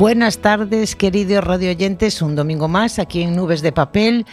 [0.00, 4.24] Buenas tardes, queridos radioyentes, un domingo más aquí en Nubes de Papel.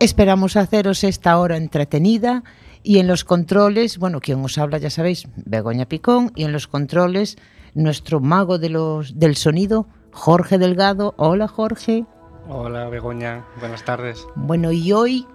[0.00, 2.42] Esperamos haceros esta hora entretenida
[2.82, 6.66] y en los controles, bueno, quien os habla ya sabéis, Begoña Picón, y en los
[6.66, 7.36] controles
[7.74, 11.12] nuestro mago de los, del sonido, Jorge Delgado.
[11.18, 12.06] Hola Jorge.
[12.48, 14.26] Hola Begoña, buenas tardes.
[14.36, 15.26] Bueno, y hoy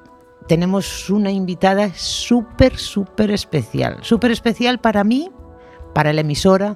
[0.47, 3.99] tenemos una invitada súper, súper especial.
[4.01, 5.29] Súper especial para mí,
[5.93, 6.75] para la emisora,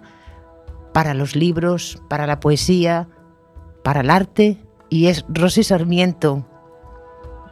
[0.94, 3.08] para los libros, para la poesía,
[3.84, 4.58] para el arte,
[4.90, 6.46] y es Rosy Sarmiento.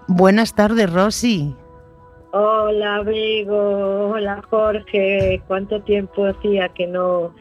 [0.08, 1.56] Buenas tardes, Rosy.
[2.34, 4.12] Hola, Bego.
[4.12, 5.42] Hola, Jorge.
[5.48, 7.34] ¿Cuánto tiempo hacía que no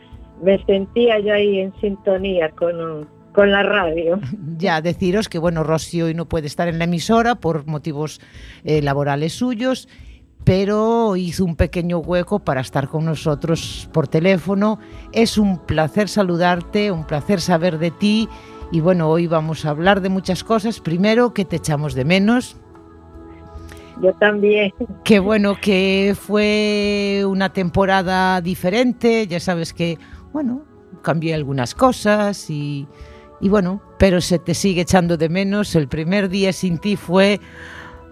[0.43, 4.19] me sentía yo ahí en sintonía con, con la radio?
[4.57, 8.21] Ya, deciros que, bueno, Rosy hoy no puede estar en la emisora por motivos
[8.63, 9.89] eh, laborales suyos
[10.45, 14.79] pero hizo un pequeño hueco para estar con nosotros por teléfono.
[15.13, 18.29] Es un placer saludarte, un placer saber de ti
[18.73, 20.81] y bueno, hoy vamos a hablar de muchas cosas.
[20.81, 22.57] Primero, que te echamos de menos.
[24.01, 24.73] Yo también.
[25.05, 29.99] Qué bueno que fue una temporada diferente, ya sabes que,
[30.33, 30.65] bueno,
[31.03, 32.87] cambié algunas cosas y,
[33.41, 35.75] y bueno, pero se te sigue echando de menos.
[35.75, 37.41] El primer día sin ti fue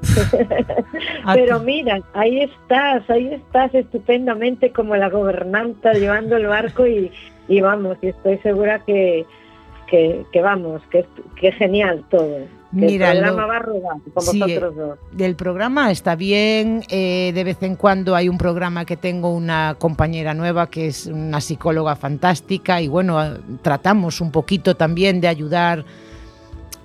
[1.35, 7.11] Pero mira, ahí estás, ahí estás estupendamente como la gobernanta llevando el barco y,
[7.61, 9.27] vamos, y estoy segura que,
[9.89, 12.47] que, vamos, que, que genial todo.
[12.71, 14.99] Mira, el programa va a rodar con vosotros dos.
[15.13, 16.83] Del programa está bien.
[16.91, 21.07] Eh, de vez en cuando hay un programa que tengo una compañera nueva que es
[21.07, 23.19] una psicóloga fantástica y bueno,
[23.63, 25.85] tratamos un poquito también de ayudar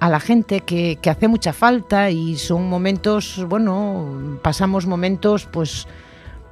[0.04, 5.88] a la gente que, hace mucha falta y son momentos, bueno, pasamos momentos pues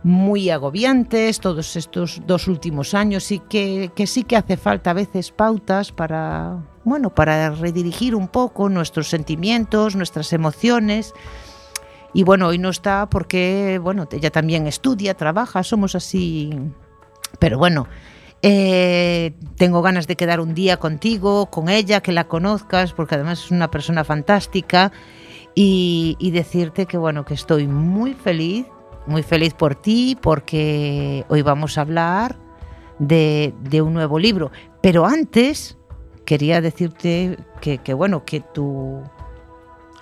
[0.04, 4.94] muy agobiantes todos estos dos últimos años y que, que, sí que hace falta a
[4.94, 11.14] veces pautas para, bueno, para redirigir un poco nuestros sentimientos, nuestras emociones.
[12.14, 16.58] Y bueno, hoy no está porque, bueno, ella también estudia, trabaja, somos así.
[17.38, 17.90] Pero bueno,
[18.42, 23.46] eh, tengo ganas de quedar un día contigo, con ella, que la conozcas, porque además
[23.46, 24.92] es una persona fantástica.
[25.54, 28.66] Y, decirte que bueno, que estoy muy feliz,
[29.06, 32.38] muy feliz por ti, porque hoy vamos a hablar
[33.00, 33.54] de,
[33.84, 34.52] un nuevo libro.
[34.82, 35.78] Pero antes
[36.26, 39.04] quería decirte que, que bueno, que tu,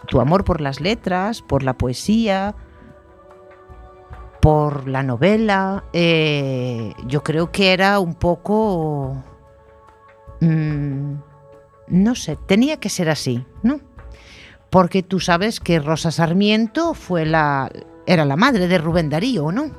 [0.07, 2.55] tu amor por las letras, por la poesía,
[4.41, 9.23] por la novela, eh, yo creo que era un poco...
[10.41, 11.15] Mm,
[11.87, 13.79] no sé, tenía que ser así, ¿no?
[14.69, 17.69] Porque tú sabes que Rosa Sarmiento fue la,
[18.05, 19.71] era la madre de Rubén Darío, ¿no?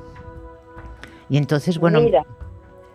[1.29, 2.01] Y entonces, bueno...
[2.01, 2.25] Mira.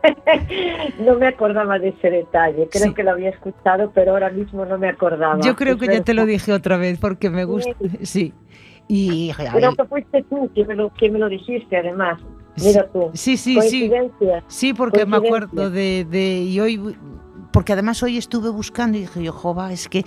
[1.01, 4.79] no me acordaba de ese detalle, creo que lo había escuchado, pero ahora mismo no
[4.79, 5.41] me acordaba.
[5.41, 7.73] Yo creo que ya te lo dije otra vez porque me gusta,
[8.03, 8.33] sí.
[8.89, 12.21] Y, Creo que fuiste tú quien me lo, me lo dijiste, además.
[12.63, 13.11] Mira tú.
[13.15, 13.91] Sí, sí, sí.
[14.47, 16.97] Sí, porque me acuerdo de, de, Y hoy.
[17.53, 20.05] Porque además hoy estuve buscando y dije yo, jova, es que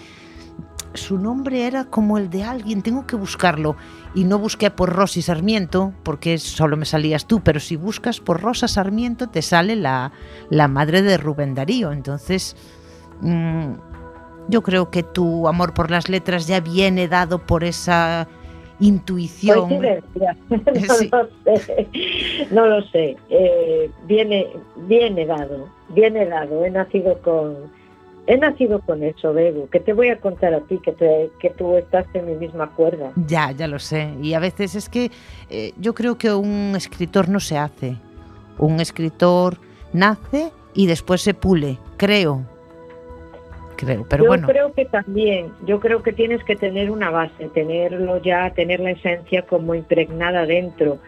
[0.94, 3.76] su nombre era como el de alguien, tengo que buscarlo.
[4.16, 8.42] Y no busqué por Rosy Sarmiento, porque solo me salías tú, pero si buscas por
[8.42, 10.12] Rosa Sarmiento te sale la,
[10.50, 11.92] la madre de Rubén Darío.
[11.92, 12.56] Entonces,
[13.22, 13.74] mm,
[14.48, 18.28] yo creo que tu amor por las letras ya viene dado por esa
[18.80, 19.70] intuición.
[22.52, 24.48] No lo sé, eh, viene,
[24.88, 26.66] viene dado, viene dado.
[26.66, 27.56] He nacido con,
[28.28, 29.70] he nacido con eso, Bego.
[29.70, 33.12] Que te voy a contar a ti que, que tú estás en mi misma cuerda.
[33.28, 34.10] Ya, ya lo sé.
[34.22, 35.12] Y a veces es que
[35.50, 37.96] eh, yo creo que un escritor no se hace.
[38.58, 39.58] Un escritor
[39.94, 42.46] nace y después se pule, creo
[44.10, 48.52] pero yo creo que también, yo creo que tienes que tener una base, tenerlo ya,
[48.52, 51.00] tener la esencia como impregnada dentro.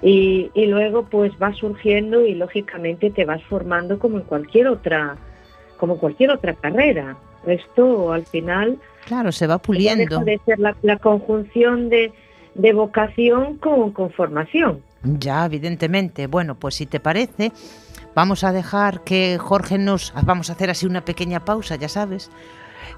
[0.00, 5.16] Y, y luego pues va surgiendo y lógicamente te vas formando como en cualquier otra,
[5.76, 7.16] como cualquier otra carrera.
[7.46, 10.20] Esto al final claro se va puliendo.
[10.20, 12.12] de ser la, conjunción de,
[12.54, 14.82] de vocación con, con formación.
[15.02, 16.26] Ya, evidentemente.
[16.26, 17.52] Bueno, pues si te parece,
[18.14, 20.12] Vamos a dejar que Jorge nos...
[20.24, 22.30] Vamos a hacer así una pequeña pausa, ya sabes,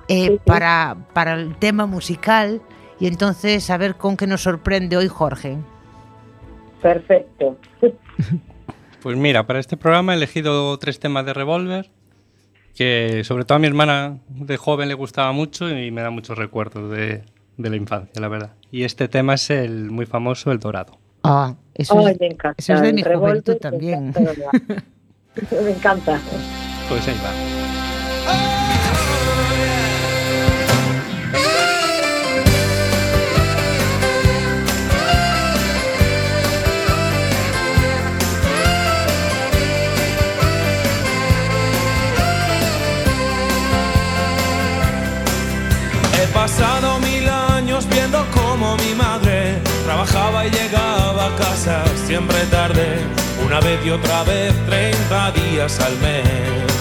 [0.08, 2.60] eh, Para, para el tema musical
[2.98, 5.58] y entonces a ver con qué nos sorprende hoy Jorge.
[6.82, 7.56] Perfecto.
[9.02, 11.90] Pues mira, para este programa he elegido tres temas de Revolver,
[12.74, 16.36] que sobre todo a mi hermana de joven le gustaba mucho y me da muchos
[16.36, 17.22] recuerdos de,
[17.56, 18.52] la infancia, la verdad.
[18.70, 20.98] Y este tema es el muy famoso El Dorado.
[21.22, 22.18] Ah, eso, es,
[22.58, 24.12] eso es de mi juventud también.
[25.64, 26.18] Me encanta.
[26.88, 27.30] Pues ahí va.
[46.22, 53.29] He pasado mil años viendo cómo mi madre trabajaba y llegaba a casa siempre tarde
[53.50, 56.72] una vez y otra vez, 30 días al mes.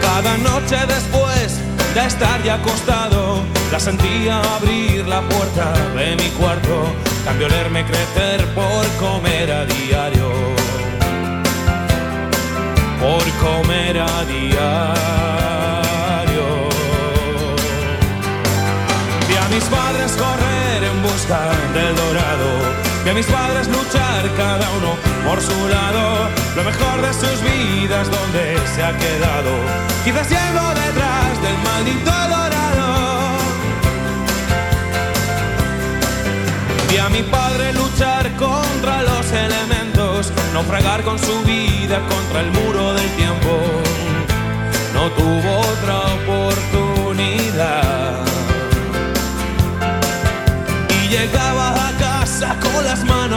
[0.00, 1.58] Cada noche después
[1.94, 3.42] de estar ya acostado,
[3.72, 6.86] la sentía abrir la puerta de mi cuarto,
[7.36, 10.30] leerme crecer por comer a diario.
[13.00, 14.58] Por comer a diario.
[19.26, 22.73] Vi a mis padres correr en busca del dorado.
[23.04, 24.96] Vi a mis padres luchar cada uno
[25.28, 26.30] por su lado.
[26.56, 29.50] Lo mejor de sus vidas donde se ha quedado.
[30.04, 33.28] Quizás yendo detrás del maldito dorado.
[36.88, 42.94] Vi a mi padre luchar contra los elementos, naufragar con su vida contra el muro
[42.94, 43.60] del tiempo.
[44.94, 48.24] No tuvo otra oportunidad.
[51.02, 51.08] Y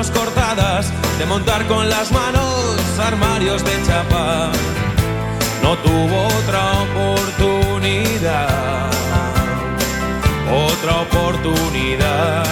[0.06, 4.52] cortadas, de montar con las manos armarios de chapa.
[5.64, 8.48] No tuvo otra oportunidad.
[10.70, 12.44] Otra oportunidad.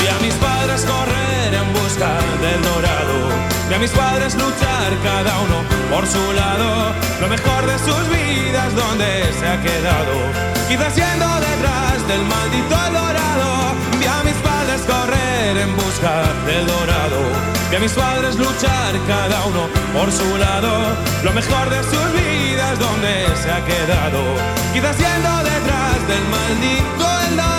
[0.00, 2.10] Vi a mis padres correr en busca
[2.42, 3.28] del dorado.
[3.68, 6.92] Vi a mis padres luchar cada uno por su lado.
[7.20, 10.53] Lo mejor de sus vidas donde se ha quedado.
[10.68, 13.74] Quizás yendo detrás del maldito dorado.
[14.00, 17.20] Vi a mis padres correr en busca del dorado.
[17.70, 20.96] Vi a mis padres luchar cada uno por su lado.
[21.22, 24.20] Lo mejor de sus vidas donde se ha quedado.
[24.72, 27.04] Quizás yendo detrás del maldito
[27.36, 27.53] dorado.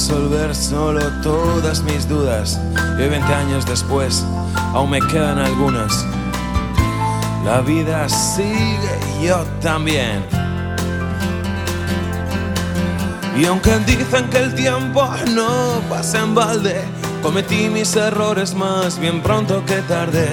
[0.00, 2.58] Resolver solo todas mis dudas
[2.98, 4.24] y 20 años después
[4.72, 6.06] aún me quedan algunas.
[7.44, 10.24] La vida sigue y yo también.
[13.38, 16.80] Y aunque dicen que el tiempo no pasa en balde,
[17.22, 20.26] cometí mis errores más bien pronto que tarde.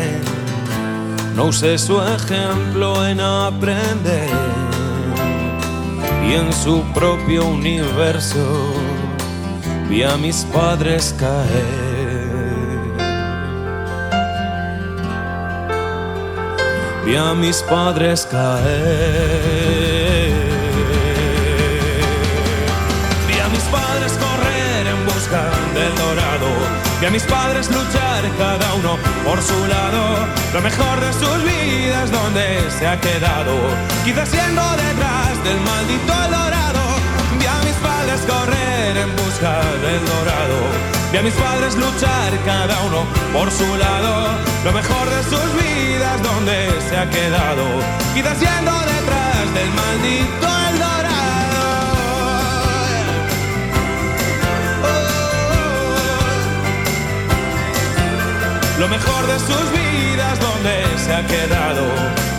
[1.36, 4.30] No usé su ejemplo en aprender
[6.26, 8.87] y en su propio universo
[9.90, 11.88] vi a mis padres caer.
[17.06, 18.58] Vi a mis padres caer.
[23.28, 26.50] Vi a mis padres correr en busca del dorado.
[27.00, 30.28] Vi a mis padres luchar cada uno por su lado.
[30.54, 33.56] Lo mejor de sus vidas donde se ha quedado.
[34.04, 36.97] Quizás siendo detrás del maldito dorado.
[37.58, 40.60] A mis padres correr en busca del dorado.
[41.12, 44.14] Vi a mis padres luchar cada uno por su lado.
[44.64, 46.56] Lo mejor de sus vidas donde
[46.88, 47.66] se ha quedado.
[48.14, 51.18] Quizás yendo detrás del maldito el dorado.
[58.80, 62.37] Lo mejor de sus vidas donde se ha quedado.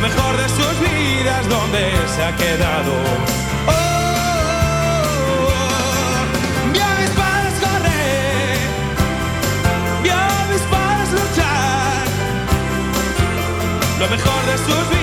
[0.00, 2.92] Lo mejor de sus vidas donde se ha quedado.
[3.66, 3.72] Oh,
[6.72, 8.58] vi a mis padres correr,
[10.04, 12.06] vi a mis padres luchar.
[13.98, 14.97] Lo mejor de sus vidas.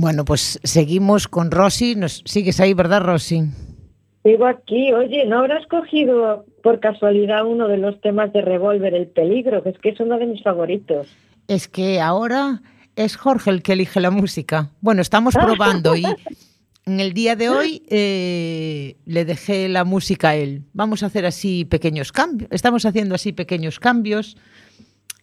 [0.00, 1.96] Bueno, pues seguimos con Rosy.
[1.96, 3.50] Nos sigues ahí, ¿verdad, Rosy?
[4.22, 9.08] Sigo aquí, oye, ¿no habrás cogido por casualidad uno de los temas de Revolver, El
[9.08, 9.64] Peligro?
[9.64, 11.08] Que es que es uno de mis favoritos.
[11.48, 12.62] Es que ahora
[12.94, 14.70] es Jorge el que elige la música.
[14.80, 16.04] Bueno, estamos probando y
[16.86, 20.62] en el día de hoy eh, le dejé la música a él.
[20.74, 22.48] Vamos a hacer así pequeños cambios.
[22.52, 24.36] Estamos haciendo así pequeños cambios.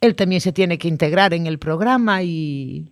[0.01, 2.91] Él también se tiene que integrar en el programa y,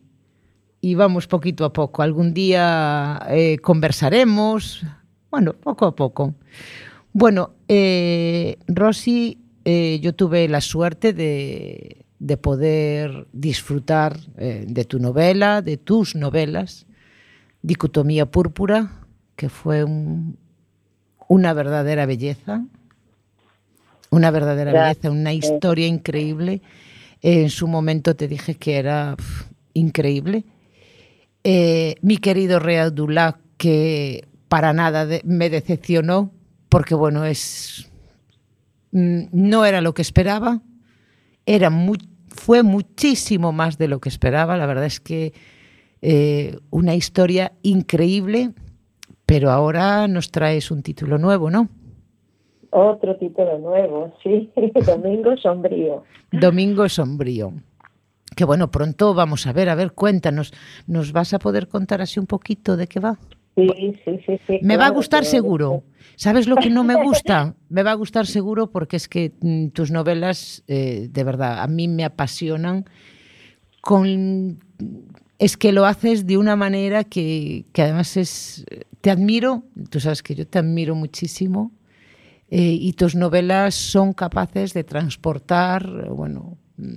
[0.83, 2.01] y vamos poquito a poco.
[2.01, 4.83] Algún día eh, conversaremos.
[5.31, 6.35] Bueno, poco a poco.
[7.13, 14.99] Bueno, eh, Rosy, eh, yo tuve la suerte de, de poder disfrutar eh, de tu
[14.99, 16.85] novela, de tus novelas,
[17.61, 18.91] Dicotomía Púrpura,
[19.37, 20.37] que fue un,
[21.29, 22.65] una verdadera belleza,
[24.09, 26.61] una verdadera belleza, una historia increíble.
[27.21, 29.15] en su momento te dije que era
[29.73, 30.43] increíble.
[31.43, 36.31] Eh, mi querido Readullah, que para nada de, me decepcionó,
[36.69, 37.91] porque bueno, es
[38.91, 40.61] mm, no era lo que esperaba,
[41.45, 41.97] era muy,
[42.29, 44.57] fue muchísimo más de lo que esperaba.
[44.57, 45.33] La verdad es que
[46.01, 48.51] eh, una historia increíble,
[49.25, 51.69] pero ahora nos traes un título nuevo, ¿no?
[52.71, 54.51] Otro título nuevo, sí,
[54.85, 56.03] Domingo Sombrío.
[56.31, 57.53] Domingo Sombrío.
[58.35, 60.53] Que bueno, pronto vamos a ver, a ver, cuéntanos,
[60.87, 63.19] ¿nos vas a poder contar así un poquito de qué va?
[63.55, 63.67] Sí,
[64.03, 64.59] sí, sí, sí.
[64.61, 65.83] Me va a gustar pero- seguro.
[66.15, 67.55] ¿Sabes lo que no me gusta?
[67.69, 71.67] Me va a gustar seguro porque es que mm, tus novelas, eh, de verdad, a
[71.67, 72.85] mí me apasionan.
[73.81, 74.59] Con,
[75.39, 78.65] es que lo haces de una manera que, que además es...
[79.01, 81.73] Te admiro, tú sabes que yo te admiro muchísimo
[82.49, 86.93] eh, y tus novelas son capaces de transportar, bueno, mm,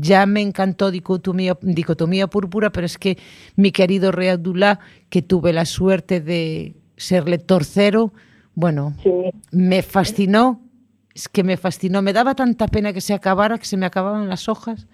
[0.00, 3.18] ya me encantó Dicotomía, Dicotomía Púrpura, pero es que
[3.56, 4.78] mi querido Rey Abdullah,
[5.10, 8.12] que tuve la suerte de ser lector cero,
[8.54, 9.10] bueno, Sí,
[9.50, 10.60] me fascinó,
[11.12, 14.28] es que me fascinó, me daba tanta pena que se acabara, que se me acababan
[14.28, 14.86] las hojas.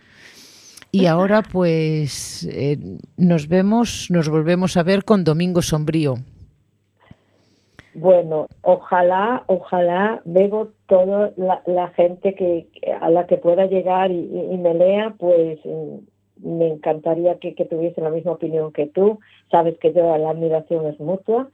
[0.92, 2.78] Y ahora pues eh,
[3.16, 6.16] nos vemos, nos volvemos a ver con Domingo Sombrío.
[7.94, 12.68] Bueno, ojalá, ojalá, veo toda la, la gente que
[13.00, 14.26] a la que pueda llegar y,
[14.58, 19.18] me lea, pues mm, me encantaría que, que tuviese la misma opinión que tú.
[19.50, 21.48] Sabes que yo la admiración es mutua.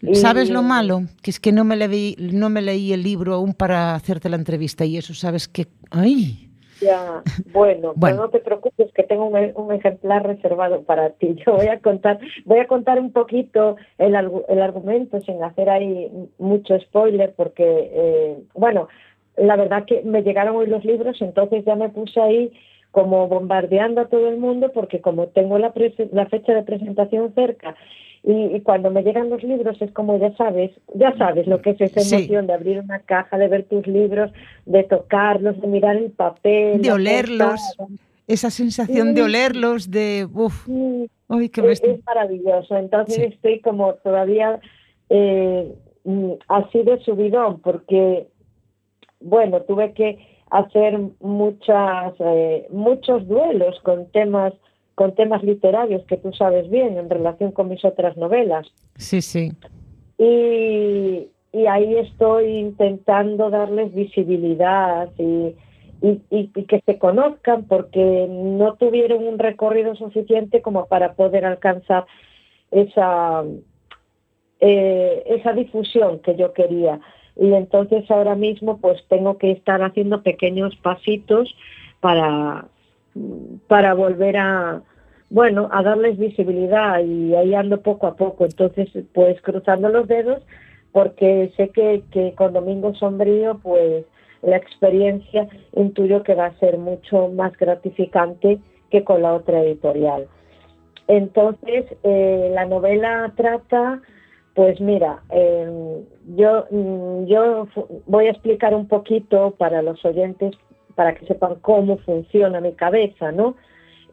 [0.00, 1.02] Y- ¿Sabes lo malo?
[1.22, 4.36] Que es que no me, leí, no me leí el libro aún para hacerte la
[4.36, 6.45] entrevista y eso, ¿sabes que ¡Ay!
[6.80, 8.00] Ya, bueno, Bueno.
[8.00, 11.34] pero no te preocupes que tengo un, un ejemplar reservado para ti.
[11.46, 14.14] Yo voy a contar, voy a contar un poquito el,
[14.48, 18.88] el argumento sin hacer ahí mucho spoiler, porque eh, bueno,
[19.36, 22.52] la verdad que me llegaron hoy los libros, entonces ya me puse ahí
[22.90, 25.72] como bombardeando a todo el mundo, porque como tengo la,
[26.12, 27.74] la fecha de presentación cerca
[28.26, 31.70] y, y cuando me llegan los libros es como ya sabes, ya sabes lo que
[31.70, 32.14] es esa Sí.
[32.16, 34.32] emoción de abrir una caja, de ver tus libros,
[34.66, 38.00] de tocarlos, de mirar el papel, De olerlos, portada.
[38.26, 40.26] esa sensación de olerlos, de...
[40.34, 42.76] Uf, Sí, ¡Ay, que me es, maravilloso.
[42.76, 44.58] Entonces estoy como todavía
[45.08, 45.72] eh,
[46.04, 48.26] mm, así de subidón porque,
[49.20, 50.18] bueno, tuve que
[50.50, 54.52] hacer muchas eh, muchos duelos con temas
[54.96, 59.52] con temas literarios que tú sabes bien en relación con mis otras novelas Sí, sí.
[60.18, 65.54] y, y ahí estoy intentando darles visibilidad y,
[66.02, 71.44] y, y- y que se conozcan porque no tuvieron un recorrido suficiente como para poder
[71.44, 72.04] alcanzar
[72.70, 73.44] esa
[74.60, 77.00] eh, esa difusión que yo quería
[77.38, 81.54] y entonces ahora mismo pues tengo que estar haciendo pequeños pasitos
[82.00, 82.66] para
[83.68, 84.82] para volver a
[85.28, 88.44] bueno a darles visibilidad y ahí ando poco a poco.
[88.44, 90.42] Entonces pues cruzando los dedos
[90.92, 94.04] porque sé que, que con Domingo Sombrío pues
[94.42, 98.58] la experiencia intuyo que va a ser mucho más gratificante
[98.90, 100.26] que con la otra editorial.
[101.08, 104.00] Entonces eh, la novela trata
[104.56, 106.02] pues mira, eh,
[106.34, 107.68] yo, mm, yo
[108.06, 110.56] voy a explicar un poquito para los oyentes,
[110.96, 113.54] para que sepan cómo funciona mi cabeza, ¿no?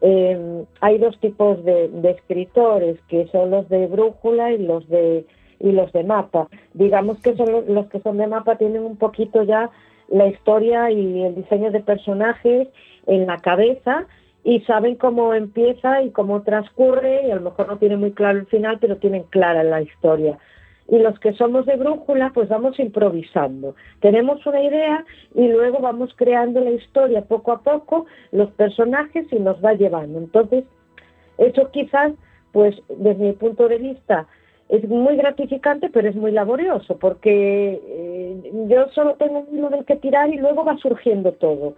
[0.00, 5.26] Eh, hay dos tipos de, escritores, que son los de brújula y los de
[5.58, 6.48] y los de mapa.
[6.74, 9.70] Digamos que son los, los que son de mapa tienen un poquito ya
[10.08, 12.68] la historia y el diseño de personajes
[13.06, 14.06] en la cabeza
[14.44, 18.38] y saben cómo empieza y cómo transcurre y a lo mejor no tienen muy claro
[18.38, 20.38] el final, pero tienen clara la historia.
[20.88, 23.74] Y los que somos de brújula, pues vamos improvisando.
[24.00, 29.36] Tenemos una idea y luego vamos creando la historia poco a poco, los personajes y
[29.36, 30.18] nos va llevando.
[30.18, 30.64] Entonces,
[31.38, 32.12] eso quizás,
[32.52, 34.26] pues desde mi punto de vista,
[34.68, 39.84] es muy gratificante, pero es muy laborioso, porque eh, yo solo tengo un hilo del
[39.84, 41.74] que tirar y luego va surgiendo todo.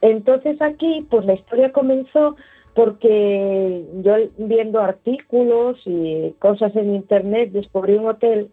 [0.00, 2.36] Entonces aquí, pues la historia comenzó
[2.76, 8.50] porque yo viendo artículos y cosas en internet descubrí un hotel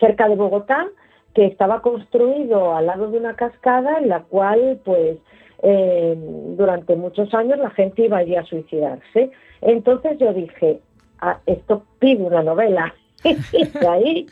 [0.00, 0.88] cerca de Bogotá
[1.34, 5.18] que estaba construido al lado de una cascada en la cual pues
[5.62, 6.16] eh,
[6.56, 9.30] durante muchos años la gente iba allí a suicidarse.
[9.60, 10.80] Entonces yo dije,
[11.20, 12.92] ah, esto pide una novela.
[13.22, 14.26] de ahí,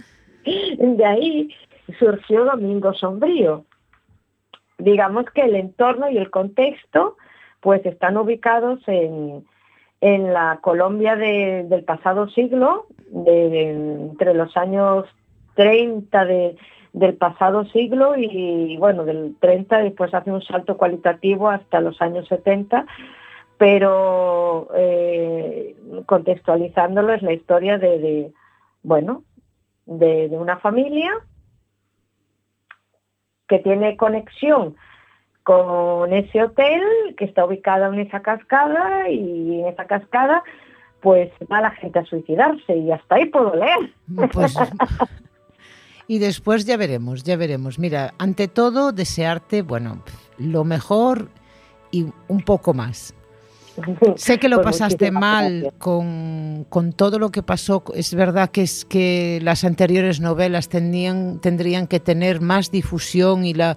[0.45, 1.49] de ahí
[2.00, 3.64] surgió Domingo Sombrío.
[4.78, 7.16] Digamos que el entorno y el contexto
[7.62, 9.47] pues están ubicados en,
[10.02, 12.87] en la Colombia del pasado siglo,
[13.25, 15.07] entre los años
[15.54, 16.57] 30 de,
[16.92, 22.26] del pasado siglo y bueno, del 30 después hace un salto cualitativo hasta los años
[22.28, 22.85] 70,
[23.59, 25.76] pero eh,
[26.07, 28.33] contextualizándolo es la historia de,
[28.83, 29.23] bueno,
[29.87, 31.12] de, una familia
[33.47, 34.75] que tiene conexión
[35.42, 36.82] con ese hotel
[37.17, 40.43] que está ubicado en esa cascada y en esa cascada
[41.00, 43.93] pues va la gente a suicidarse y hasta ahí puedo leer.
[44.32, 44.54] Pues
[46.06, 47.78] y después ya veremos, ya veremos.
[47.78, 50.04] Mira, ante todo, desearte, bueno,
[50.38, 51.28] lo mejor
[51.90, 53.14] y un poco más.
[54.17, 57.82] Sé que lo pues pasaste mal con, todo lo que pasó.
[57.95, 63.54] Es verdad que es que las anteriores novelas tendrían, tendrían que tener más difusión y
[63.54, 63.76] la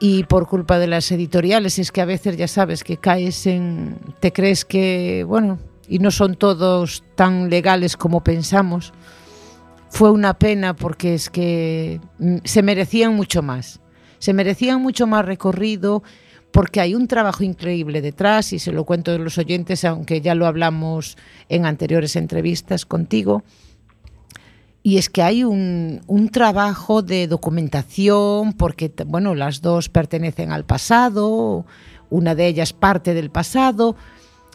[0.00, 3.98] y por culpa de las editoriales es que a veces ya sabes que caes en
[4.20, 5.58] te crees que bueno
[5.88, 8.92] y no son todos tan legales como pensamos
[9.90, 13.80] fue una pena porque es que mm, se merecían mucho más.
[14.18, 16.02] Se merecían mucho más recorrido
[16.50, 20.34] porque hay un trabajo increíble detrás y se lo cuento a los oyentes, aunque ya
[20.34, 21.16] lo hablamos
[21.48, 23.44] en anteriores entrevistas contigo.
[24.88, 30.64] Y es que hay un, un trabajo de documentación, porque bueno, las dos pertenecen al
[30.64, 31.66] pasado,
[32.08, 33.96] una de ellas parte del pasado,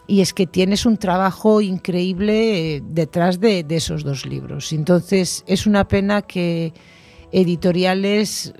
[0.08, 4.72] y es que tienes un trabajo increíble eh, detrás de, esos dos libros.
[4.72, 6.72] Entonces es una pena que
[7.30, 8.54] editoriales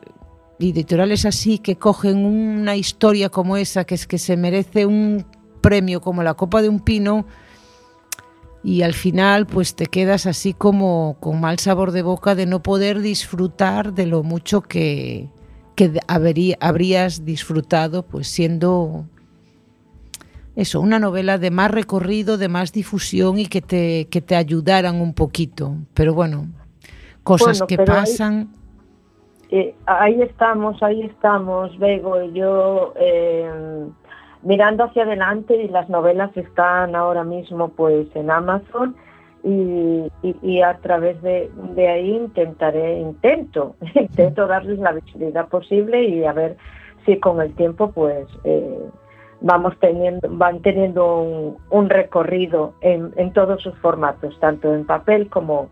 [0.60, 5.26] editoriales así que cogen una historia como esa, que es que se merece un
[5.60, 7.26] premio como la Copa de un Pino,
[8.64, 12.62] y al final pues te quedas así como con mal sabor de boca de no
[12.62, 15.28] poder disfrutar de lo mucho que,
[15.76, 19.04] que habrías disfrutado pues siendo
[20.56, 25.00] eso, una novela de más recorrido, de más difusión y que te, que te ayudaran
[25.00, 25.74] un poquito.
[25.94, 26.46] Pero bueno,
[27.24, 28.50] cosas que pasan.
[29.50, 33.50] Eh, ahí, estamos, ahí estamos, Bego y yo, eh,
[34.44, 38.96] mirando hacia adelante y las novelas están ahora mismo pues en Amazon
[39.42, 46.32] y, a través de, de, ahí intentaré, intento, intento darles la visibilidad posible y a
[46.32, 46.56] ver
[47.04, 48.26] si con el tiempo pues...
[48.44, 48.78] Eh,
[49.44, 55.68] vamos teniendo, van teniendo un, recorrido en, todos sus formatos, tanto en papel como,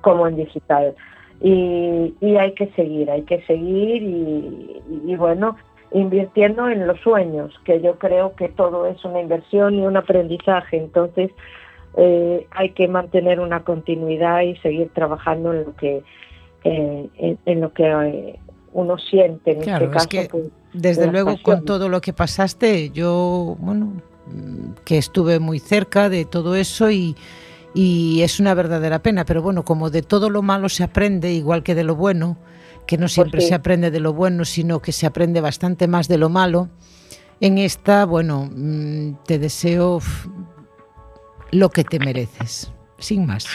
[0.00, 0.94] como en digital.
[1.42, 5.56] Y, hay que seguir, hay que seguir y, bueno,
[5.92, 10.76] invirtiendo en los sueños, que yo creo que todo es una inversión y un aprendizaje.
[10.76, 11.30] Entonces,
[11.96, 16.02] eh, hay que mantener una continuidad y seguir trabajando en lo que
[16.62, 18.38] eh, en, lo que eh,
[18.72, 20.08] uno siente en este caso.
[20.30, 23.94] Pues, desde luego, con todo lo que pasaste, yo, bueno,
[24.84, 27.16] que estuve muy cerca de todo eso y,
[27.74, 31.74] es una verdadera pena, pero bueno, como de todo lo malo se aprende, igual que
[31.74, 32.36] de lo bueno,
[32.90, 36.18] que no siempre se aprende de lo bueno, sino que se aprende bastante más de
[36.18, 36.66] lo malo,
[37.40, 40.00] en esta, bueno, mm, te deseo
[41.52, 43.46] lo que te mereces, sin más.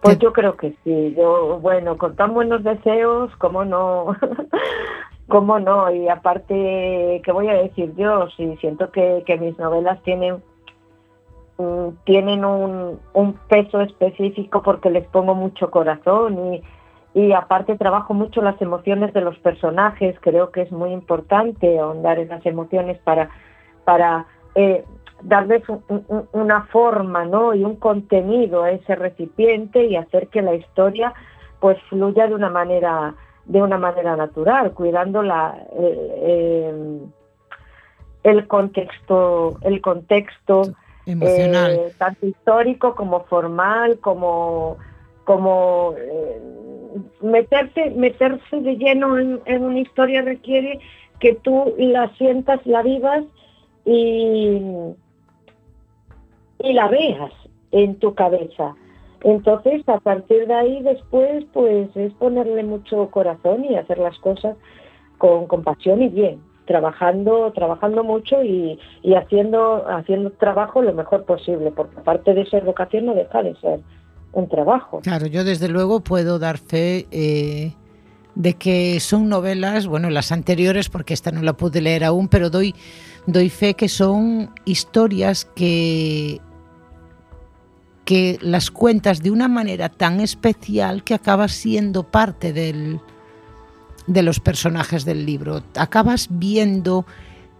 [0.00, 4.16] Pues yo creo que sí, yo, bueno, con tan buenos deseos, ¿cómo no?
[5.28, 5.94] ¿Cómo no?
[5.94, 8.28] Y aparte, ¿qué voy a decir yo?
[8.36, 10.42] Si siento que, mis novelas tienen,
[11.58, 12.98] mm, tienen un,
[13.48, 16.62] peso específico porque les pongo mucho corazón y,
[17.14, 22.18] y aparte trabajo mucho las emociones de los personajes, creo que es muy importante ahondar
[22.18, 23.28] en las emociones para,
[23.84, 24.84] para eh,
[25.22, 25.62] darles
[26.32, 27.54] una forma ¿no?
[27.54, 31.12] y un contenido a ese recipiente y hacer que la historia
[31.60, 37.00] pues fluya de una manera de una manera natural, cuidando la, eh,
[38.22, 40.62] el contexto, el contexto
[41.06, 44.76] emocional, eh, tanto histórico como formal, como
[45.24, 46.40] como eh,
[47.20, 50.80] meterse meterse de lleno en, una historia requiere
[51.20, 53.24] que tú la sientas, la vivas
[53.84, 54.60] y,
[56.58, 57.32] y la veas
[57.70, 58.74] en tu cabeza.
[59.24, 64.56] Entonces, a partir de ahí después, pues es ponerle mucho corazón y hacer las cosas
[65.18, 71.70] con compasión y bien, trabajando, trabajando mucho y, y, haciendo, haciendo trabajo lo mejor posible,
[71.70, 73.80] porque aparte de ser vocación no deja de ser
[74.32, 75.00] un trabajo.
[75.00, 77.74] Claro, yo desde luego puedo dar fe eh,
[78.34, 82.50] de que son novelas, bueno, las anteriores, porque esta no la pude leer aún, pero
[82.50, 82.74] doy,
[83.26, 86.40] doy fe que son historias que
[88.04, 93.00] que las cuentas de una manera tan especial que acabas siendo parte del,
[94.06, 95.62] de los personajes del libro.
[95.76, 97.06] Acabas viendo,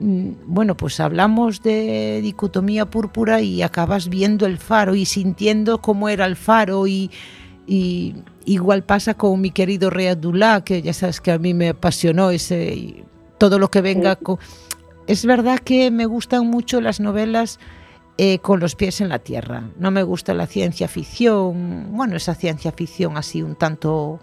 [0.02, 6.26] bueno, pues hablamos de dicotomía púrpura y acabas viendo el faro y sintiendo cómo era
[6.26, 7.10] el faro y,
[8.44, 12.30] igual pasa con mi querido Rey Abdullah, que ya sabes que a mí me apasionó
[12.30, 13.04] ese
[13.38, 14.38] todo lo que venga con...
[15.06, 17.58] Es verdad que me gustan mucho las novelas
[18.18, 19.70] eh, con los pies en la tierra.
[19.78, 24.20] No me gusta la ciencia ficción, bueno, esa ciencia ficción así un tanto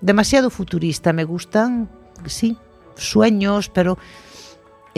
[0.00, 1.12] demasiado futurista.
[1.12, 1.88] Me gustan,
[2.26, 2.56] sí,
[2.96, 3.98] sueños, pero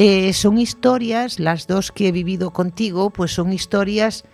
[0.01, 4.25] eh, son historias, las dos que he vivido contigo, pues son historias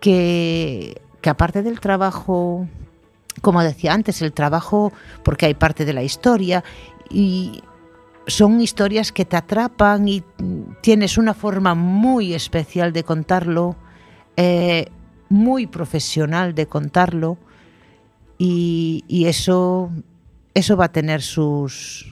[0.00, 2.68] que, aparte del trabajo,
[3.40, 4.92] como decía antes, el trabajo,
[5.24, 6.62] porque hay parte de la historia,
[7.10, 7.60] y
[8.28, 10.22] son historias que te atrapan y
[10.80, 13.74] tienes una forma muy especial de contarlo,
[14.36, 14.86] eh,
[15.28, 17.36] muy profesional de contarlo,
[18.38, 19.90] y, y eso
[20.54, 22.09] eso va a tener sus,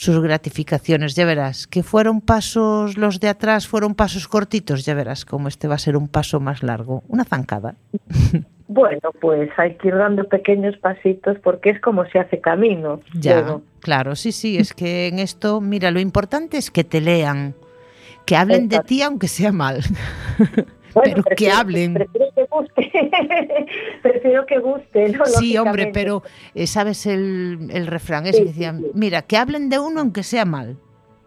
[0.00, 1.66] sus gratificaciones, ya verás.
[1.66, 5.78] Que fueron pasos, los de atrás fueron pasos cortitos, ya verás como este va a
[5.78, 7.74] ser un paso más largo, una zancada.
[8.72, 13.00] Bueno, pues hay que ir dando pequeños pasitos porque es como se hace camino.
[13.14, 17.56] Ya, claro, sí, sí, es que en esto, mira, lo importante es que te lean,
[18.26, 19.80] que hablen de ti aunque sea mal.
[20.94, 21.94] pero que hablen.
[21.94, 22.90] Prefiero que guste.
[24.02, 25.18] prefiero que guste.
[25.38, 26.22] Sí, hombre, pero
[26.54, 30.44] eh, sabes el, el refrán es que decían, mira, que hablen de uno aunque sea
[30.44, 30.76] mal.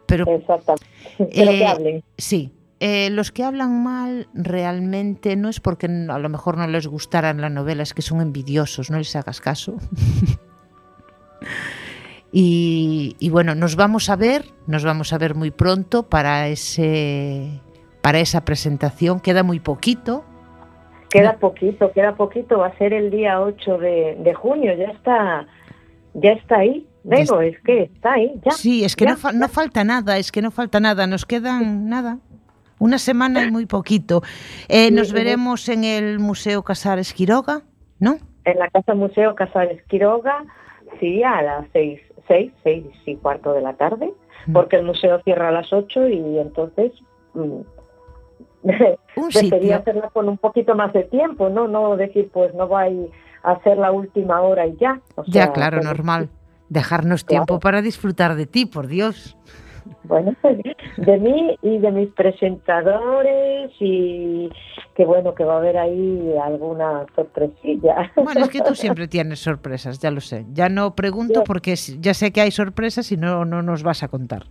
[0.06, 0.86] Pero, Exactamente.
[1.18, 2.04] Pero que eh, hablen.
[2.18, 2.52] Sí.
[2.80, 7.34] Eh, los que hablan mal realmente no es porque a lo mejor no les gustara
[7.34, 9.78] la novela, es que son envidiosos, no les hagas caso.
[12.34, 17.62] y, y bueno, nos vamos a ver, nos vamos a ver muy pronto para ese
[18.04, 19.22] para esa presentación.
[19.22, 20.26] Queda muy poquito.
[21.10, 22.60] Queda poquito, queda poquito.
[22.60, 24.76] Va a ser el día 8 de, de junio.
[24.76, 25.48] Ya está,
[26.14, 26.86] ya está ahí.
[27.04, 28.40] Digo, es que está ahí.
[28.44, 31.08] Ya, sí, es que ya, no, fa no, falta nada, es que no falta nada.
[31.08, 32.20] Nos quedan nada.
[32.78, 34.22] Una semana y muy poquito.
[34.68, 37.62] Eh, nos veremos en el Museo Casares Quiroga,
[38.00, 38.18] ¿no?
[38.44, 40.44] En la Casa Museo Casares Quiroga,
[41.00, 44.12] sí, a las seis, seis, seis y cuarto de la tarde,
[44.52, 46.92] porque el museo cierra a las ocho y entonces
[49.30, 49.76] sitio.
[49.76, 51.68] hacerla con un poquito más de tiempo, ¿no?
[51.68, 52.84] No decir, pues no va
[53.44, 55.00] a hacer la última hora y ya.
[55.16, 56.30] O ya, sea, claro, pues, normal.
[56.70, 57.46] Dejarnos Claro.
[57.46, 59.38] tiempo para disfrutar de ti, por Dios.
[60.06, 60.34] Bueno,
[60.98, 64.50] de mí y de mis presentadores y
[64.96, 68.12] que bueno, que va a haber ahí alguna sorpresilla.
[68.16, 70.46] Bueno, es que tú siempre tienes sorpresas, ya lo sé.
[70.54, 74.08] Ya no pregunto porque ya sé que hay sorpresas y no, no nos vas a
[74.08, 74.44] contar.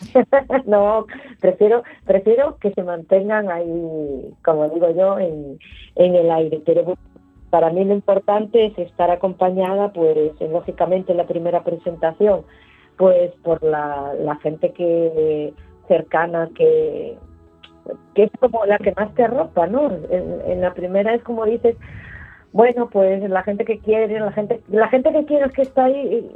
[0.66, 1.06] no,
[1.40, 5.58] prefiero, prefiero que se mantengan ahí, como digo yo, en,
[5.96, 6.62] en el aire.
[6.64, 6.96] Pero
[7.50, 12.42] para mí lo importante es estar acompañada, pues lógicamente en la primera presentación,
[12.96, 15.52] pues por la, la gente que
[15.88, 17.18] cercana que
[18.14, 19.90] que es como la que más te arropa, ¿no?
[20.10, 21.76] En, en la primera es como dices,
[22.52, 26.30] bueno, pues la gente que quiere, la gente, la gente que quieres que está ahí,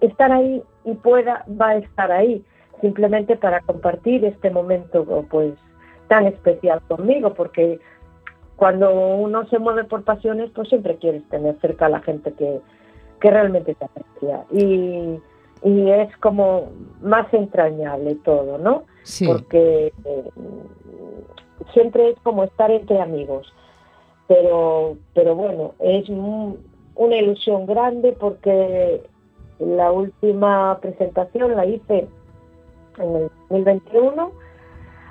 [0.00, 2.44] estar ahí y pueda, va a estar ahí,
[2.82, 5.54] simplemente para compartir este momento, pues,
[6.08, 7.80] tan especial conmigo, porque
[8.56, 12.60] cuando uno se mueve por pasiones, pues siempre quieres tener cerca a la gente que,
[13.20, 14.44] que realmente te aprecia.
[14.50, 15.18] Y,
[15.64, 16.68] y es como
[17.00, 18.82] más entrañable todo, ¿no?
[19.04, 20.30] Sí, porque eh,
[21.72, 23.52] siempre es como estar entre amigos.
[24.28, 26.58] Pero, pero bueno, es un-
[26.94, 29.02] una ilusión grande porque
[29.58, 32.06] la última presentación la hice
[32.98, 34.32] en el 2021.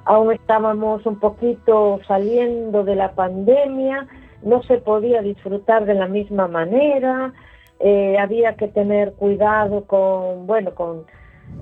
[0.06, 4.08] Aún estábamos un poquito saliendo de la pandemia,
[4.42, 7.34] no se podía disfrutar de la misma manera,
[7.80, 11.06] eh, había que tener cuidado con, bueno, con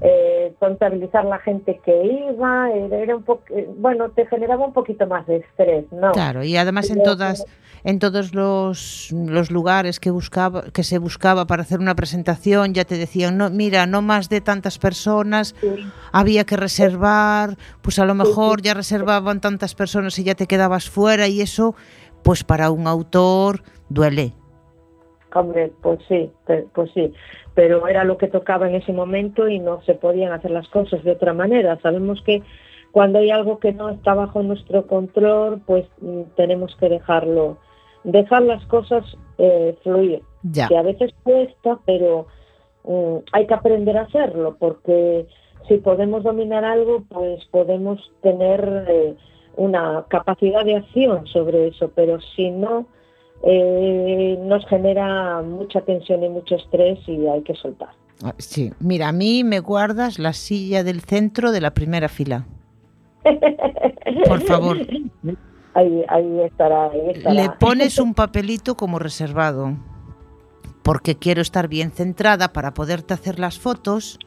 [0.02, 3.44] eh, contabilizar la gente que iba, era, un poco,
[3.78, 6.12] bueno, te generaba un poquito más de estrés, ¿no?
[6.12, 6.44] claro.
[6.44, 7.46] Y además en todas,
[7.84, 12.86] en todos los, los lugares que buscaba, que se buscaba para hacer una presentación, ya
[12.86, 15.68] te decían, no, mira, no más de tantas personas, Sí.
[16.14, 20.90] había que reservar, pues a lo mejor ya reservaban tantas personas y ya te quedabas
[20.90, 21.76] fuera y eso,
[22.24, 24.34] pues para un autor duele.
[25.36, 26.32] Hombre, pues sí,
[26.74, 27.14] pues sí,
[27.60, 31.04] pero era lo que tocaba en ese momento y no se podían hacer las cosas
[31.04, 31.78] de otra manera.
[31.82, 32.42] Sabemos que
[32.94, 37.58] cuando hay algo que no está bajo nuestro control, pues mm, tenemos que dejarlo,
[38.06, 39.04] dejar las cosas
[39.40, 40.22] eh, fluir.
[40.44, 40.70] Ya.
[40.70, 42.28] Que a veces cuesta, pero
[42.86, 45.28] mm, hay que aprender a hacerlo, porque
[45.68, 49.16] si podemos dominar algo, pues podemos tener eh,
[49.58, 52.86] una capacidad de acción sobre eso, pero si no,
[53.44, 57.90] eh, nos genera mucha tensión y mucho estrés y hay que soltar.
[58.24, 62.46] Ah, Sí, mira, a mí me guardas la silla del centro de la primera fila.
[64.28, 64.78] Por favor.
[65.76, 67.34] Ahí, ahí estará, ahí estará.
[67.36, 69.78] Le pones un papelito como reservado,
[70.82, 74.18] porque quiero estar bien centrada para poderte hacer las fotos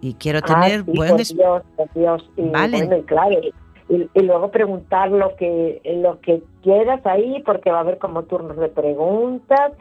[0.00, 1.10] y quiero Ah, tener sí, buen...
[1.12, 2.28] por es- Dios, por Dios.
[2.36, 2.84] Y, Vale.
[2.86, 3.04] bueno,
[4.14, 8.56] y luego preguntar lo que, lo que quieras ahí, porque va a haber como turnos
[8.56, 9.72] de preguntas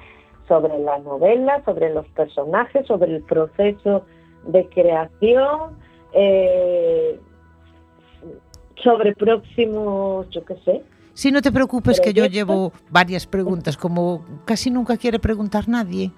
[0.48, 4.06] sobre la novela, sobre los personajes, sobre el proceso
[4.46, 5.78] de creación,
[6.14, 7.20] eh,
[8.84, 10.84] sobre próximos, yo qué sé.
[11.14, 16.12] Sí, no te preocupes que yo llevo varias preguntas, como casi nunca quiere preguntar nadie.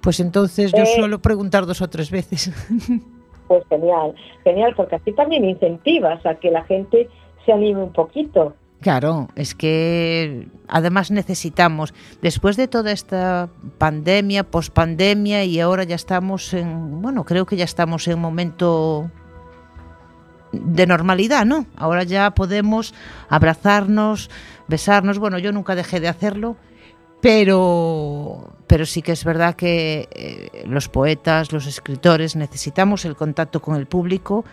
[0.00, 0.86] Pues entonces yo Eh.
[0.86, 2.50] suelo preguntar dos o tres veces.
[3.48, 7.08] Pues genial, genial, porque así también incentivas a que la gente
[7.54, 8.54] un poquito.
[8.80, 16.54] Claro, es que además necesitamos, después de toda esta pandemia, pospandemia y ahora ya estamos
[16.54, 19.10] en, bueno, creo que ya estamos en un momento
[20.52, 21.66] de normalidad, ¿no?
[21.76, 22.94] Ahora ya podemos
[23.28, 24.30] abrazarnos,
[24.68, 25.18] besarnos.
[25.18, 26.56] Bueno, yo nunca dejé de hacerlo,
[27.20, 33.60] pero, pero sí que es verdad que eh, los poetas, los escritores necesitamos el contacto
[33.60, 34.44] con el público,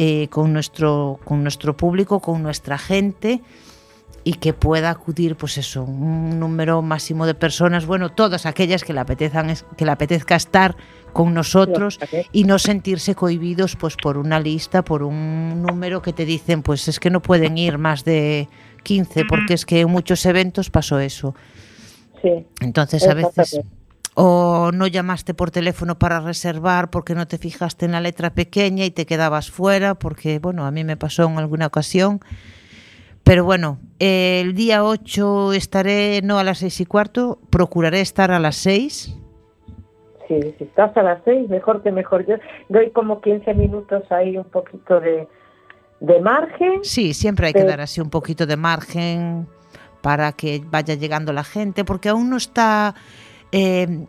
[0.00, 3.40] eh, con, nuestro, con nuestro público, con nuestra gente
[4.22, 8.92] y que pueda acudir, pues eso, un número máximo de personas, bueno, todas aquellas que
[8.92, 10.76] le apetezcan, que le apetezca estar
[11.12, 11.98] con nosotros
[12.30, 16.86] y no sentirse cohibidos pues por una lista, por un número que te dicen, pues
[16.86, 18.48] es que no pueden ir más de
[18.84, 21.34] 15, porque es que en muchos eventos pasó eso.
[22.22, 23.60] Sí, Entonces a veces.
[24.20, 28.84] O no llamaste por teléfono para reservar porque no te fijaste en la letra pequeña
[28.84, 32.18] y te quedabas fuera, porque bueno, a mí me pasó en alguna ocasión.
[33.22, 38.32] Pero bueno, eh, el día 8 estaré no a las seis y cuarto, procuraré estar
[38.32, 39.16] a las 6.
[40.26, 42.26] Sí, si estás a las seis, mejor que mejor.
[42.26, 42.34] Yo
[42.68, 45.28] doy como 15 minutos ahí un poquito de,
[46.00, 46.80] de margen.
[46.82, 49.46] Sí, siempre hay que dar así un poquito de margen
[50.00, 52.96] para que vaya llegando la gente, porque aún no está...
[53.52, 54.06] eh,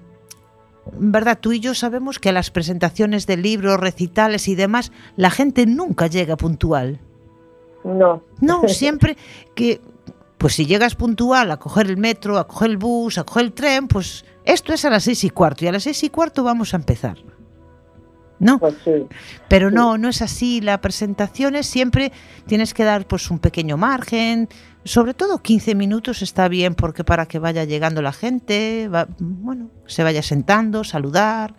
[0.97, 1.39] ¿Verdad?
[1.39, 5.65] Tú y yo sabemos que a las presentaciones de libros, recitales y demás, la gente
[5.65, 6.99] nunca llega puntual.
[7.83, 8.23] No.
[8.41, 9.17] No, siempre
[9.55, 9.81] que,
[10.37, 13.53] pues si llegas puntual a coger el metro, a coger el bus, a coger el
[13.53, 16.43] tren, pues esto es a las seis y cuarto y a las seis y cuarto
[16.43, 17.17] vamos a empezar.
[18.39, 18.57] ¿No?
[18.57, 19.05] Pues sí.
[19.49, 20.61] Pero no, no es así.
[20.61, 22.13] La presentación es siempre
[22.45, 24.47] tienes que dar pues un pequeño margen.
[24.85, 29.69] Sobre todo 15 minutos está bien porque para que vaya llegando la gente, va- bueno,
[29.85, 31.53] se vaya sentando, saludar,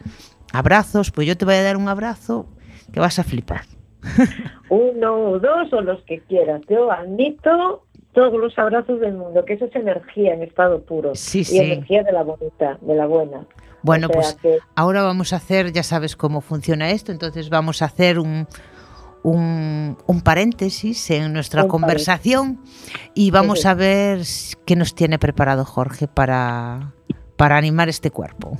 [0.53, 1.11] abrazos.
[1.11, 2.47] Pues yo te voy a dar un abrazo
[2.93, 3.63] que vas a flipar.
[4.71, 6.63] Uno o dos o los que quieras.
[6.69, 11.15] Yo admito todos los abrazos del mundo, que eso es energía en estado puro.
[11.15, 11.59] Sí, y sí.
[11.59, 13.47] energía de la bonita, de la buena.
[13.83, 17.49] Bueno, O sea pues que- ahora vamos a hacer, ya sabes cómo funciona esto, entonces
[17.51, 18.47] vamos a hacer un,
[19.23, 22.61] un, un paréntesis en nuestra Un conversación
[23.15, 24.21] y vamos Sí, a ver
[24.67, 26.93] qué nos tiene preparado Jorge para,
[27.37, 28.57] para animar este cuerpo.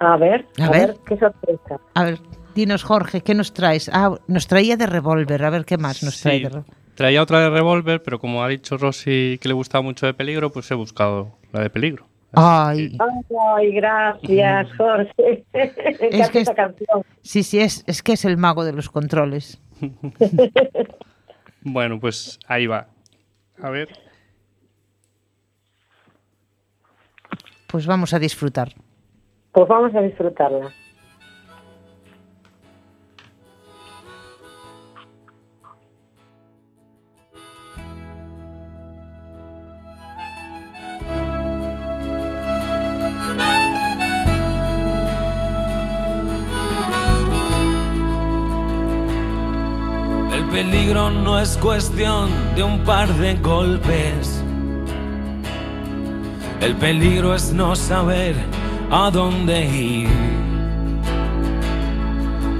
[0.00, 0.86] A ver, A a, ver.
[0.88, 0.96] ver.
[1.06, 1.80] qué sorpresa.
[1.94, 2.20] A ver,
[2.54, 3.90] dinos Jorge, ¿qué nos traes?
[3.92, 6.74] Ah, nos traía de revólver, a ver qué más nos trae Sí, de revólver.
[6.94, 10.50] traía otra de revólver, pero como ha dicho Rosy que le gustaba mucho de peligro,
[10.52, 12.06] pues he buscado la de peligro.
[12.34, 12.96] Ay,
[13.56, 15.44] Ay, gracias, Jorge.
[15.52, 17.02] Que es- canción.
[17.22, 19.60] sí, sí, es, es que es el mago de los controles.
[21.60, 22.86] Bueno, pues ahí va.
[23.60, 23.88] A ver.
[27.66, 28.72] Pues vamos a disfrutar.
[29.52, 30.72] Pues vamos a disfrutarla.
[50.62, 54.42] Peligro no es cuestión de un par de golpes.
[56.60, 58.34] El peligro es no saber
[58.90, 60.08] a dónde ir.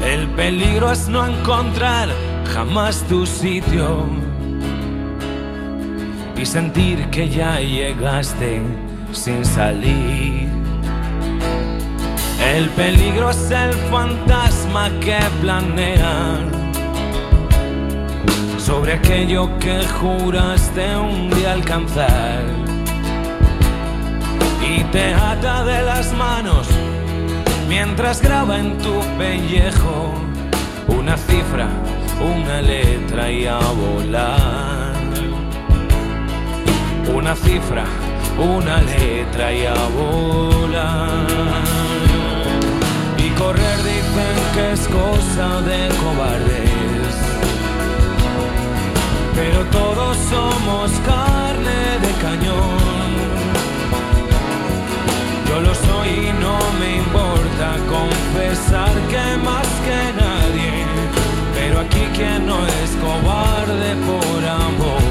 [0.00, 2.08] El peligro es no encontrar
[2.54, 4.06] jamás tu sitio.
[6.36, 8.62] Y sentir que ya llegaste
[9.10, 10.48] sin salir.
[12.54, 16.57] El peligro es el fantasma que planean
[18.68, 22.42] sobre aquello que juraste un día alcanzar
[24.62, 26.68] y te ata de las manos
[27.66, 30.12] mientras graba en tu pellejo
[30.86, 31.66] una cifra,
[32.20, 34.92] una letra y a volar.
[37.14, 37.84] Una cifra,
[38.36, 41.26] una letra y a volar.
[43.16, 46.77] Y correr dicen que es cosa de cobardes.
[49.38, 53.10] Pero todos somos carne de cañón.
[55.48, 60.72] Yo lo soy y no me importa confesar que más que nadie.
[61.54, 65.02] Pero aquí quien no es cobarde por amor.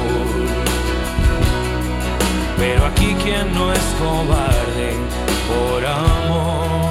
[2.57, 4.89] Pero aquí quien no es cobarde
[5.47, 6.86] por amor.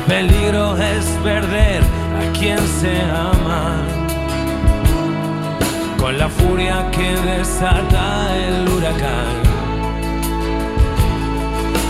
[0.00, 3.76] El peligro es perder a quien se ama.
[5.98, 9.36] Con la furia que desata el huracán.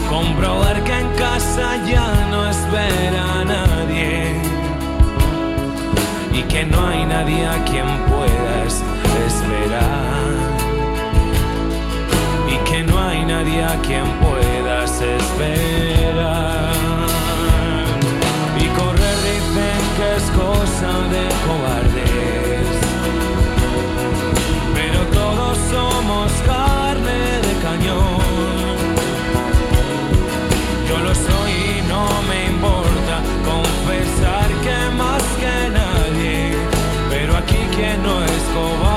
[0.09, 4.35] Comprobar que en casa ya no espera a nadie.
[6.33, 8.83] Y que no hay nadie a quien puedas
[9.27, 10.31] esperar.
[12.49, 16.80] Y que no hay nadie a quien puedas esperar.
[20.37, 22.69] Cosa de cobardes.
[24.75, 28.77] Pero todos somos carne de cañón.
[30.89, 33.15] Yo lo soy y no me importa
[33.51, 36.57] confesar que más que nadie.
[37.11, 38.90] Pero aquí quien no es cobarde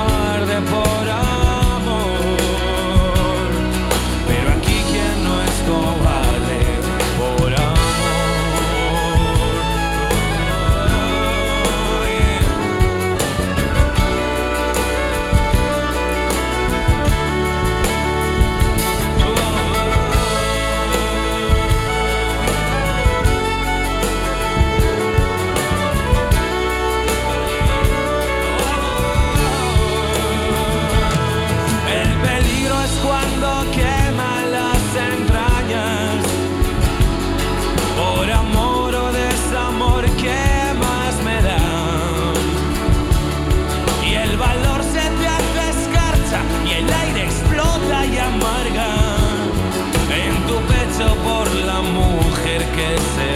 [52.76, 53.33] que se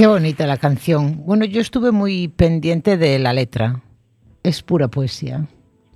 [0.00, 1.26] Qué bonita la canción.
[1.26, 3.82] Bueno, yo estuve muy pendiente de la letra.
[4.42, 5.46] Es pura poesía.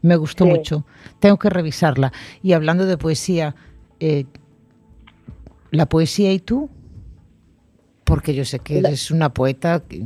[0.03, 0.51] Me gustó Sí.
[0.51, 0.85] mucho.
[1.21, 2.13] Tengo que revisarla.
[2.43, 3.55] Y hablando de poesía,
[4.01, 4.27] eh,
[5.71, 6.69] ¿la poesía y tú?
[8.05, 10.05] Porque yo sé que eres una poeta, que,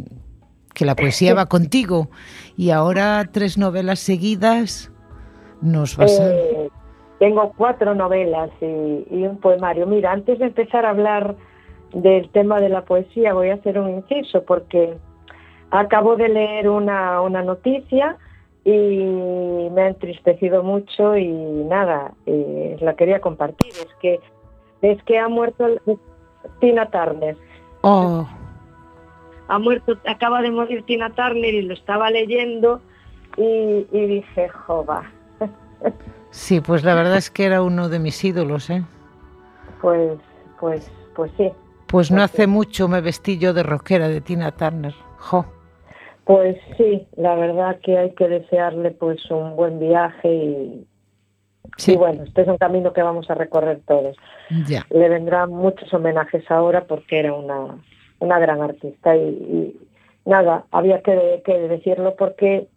[0.74, 2.09] que la poesía va contigo.
[2.57, 4.92] Y ahora tres novelas seguidas
[5.61, 6.30] nos vas a...
[6.30, 6.68] Eh,
[7.18, 9.88] tengo cuatro novelas y, y un poemario.
[9.88, 11.34] Mira, antes de empezar a hablar
[11.93, 14.97] del tema de la poesía, voy a hacer un inciso porque
[15.70, 18.16] acabo de leer una, una noticia
[18.64, 23.72] y me ha entristecido mucho y nada, eh, la quería compartir.
[23.72, 24.20] Es que
[24.82, 25.66] es que ha muerto
[26.61, 27.36] Tina Turner.
[27.80, 28.28] Oh.
[29.49, 32.80] Ha muerto, acaba de morir Tina Turner y lo estaba leyendo
[33.36, 35.11] y, y dije, jova.
[36.30, 38.84] Sí, pues la verdad es que era uno de mis ídolos, ¿eh?
[39.80, 40.18] Pues,
[40.61, 41.51] pues, pues sí.
[41.89, 44.95] Pues no hace mucho me vestí yo de rockera de Tina Turner.
[45.18, 45.47] Jo.
[46.24, 50.86] Pues sí, la verdad que hay que desearle pues un buen viaje y,
[51.76, 51.93] Sí.
[51.93, 54.16] y bueno, este es un camino que vamos a recorrer todos.
[54.66, 54.86] Ya.
[54.91, 57.78] Le vendrán muchos homenajes ahora porque era una,
[58.18, 59.76] una gran artista y, y
[60.26, 62.68] nada, había que, que decirlo porque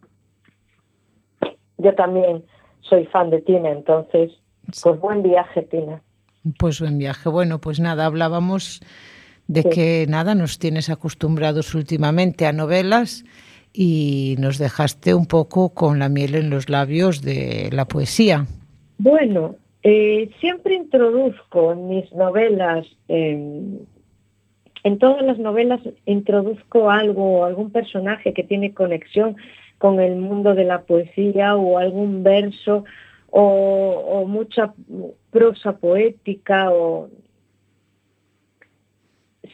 [1.78, 2.44] yo también
[2.80, 4.32] soy fan de Tina, entonces
[4.82, 6.00] pues buen viaje Tina.
[6.58, 7.28] Pues buen viaje.
[7.28, 8.80] Bueno, pues nada, hablábamos
[9.46, 9.68] de Sí.
[9.70, 13.24] que nada, nos tienes acostumbrados últimamente a novelas
[13.72, 18.46] y nos dejaste un poco con la miel en los labios de la poesía.
[18.98, 23.62] Bueno, eh, siempre introduzco en mis novelas, eh,
[24.84, 29.36] en todas las novelas introduzco algo, algún personaje que tiene conexión
[29.78, 32.84] con el mundo de la poesía o algún verso
[33.34, 34.74] o, mucha
[35.30, 37.08] prosa poética o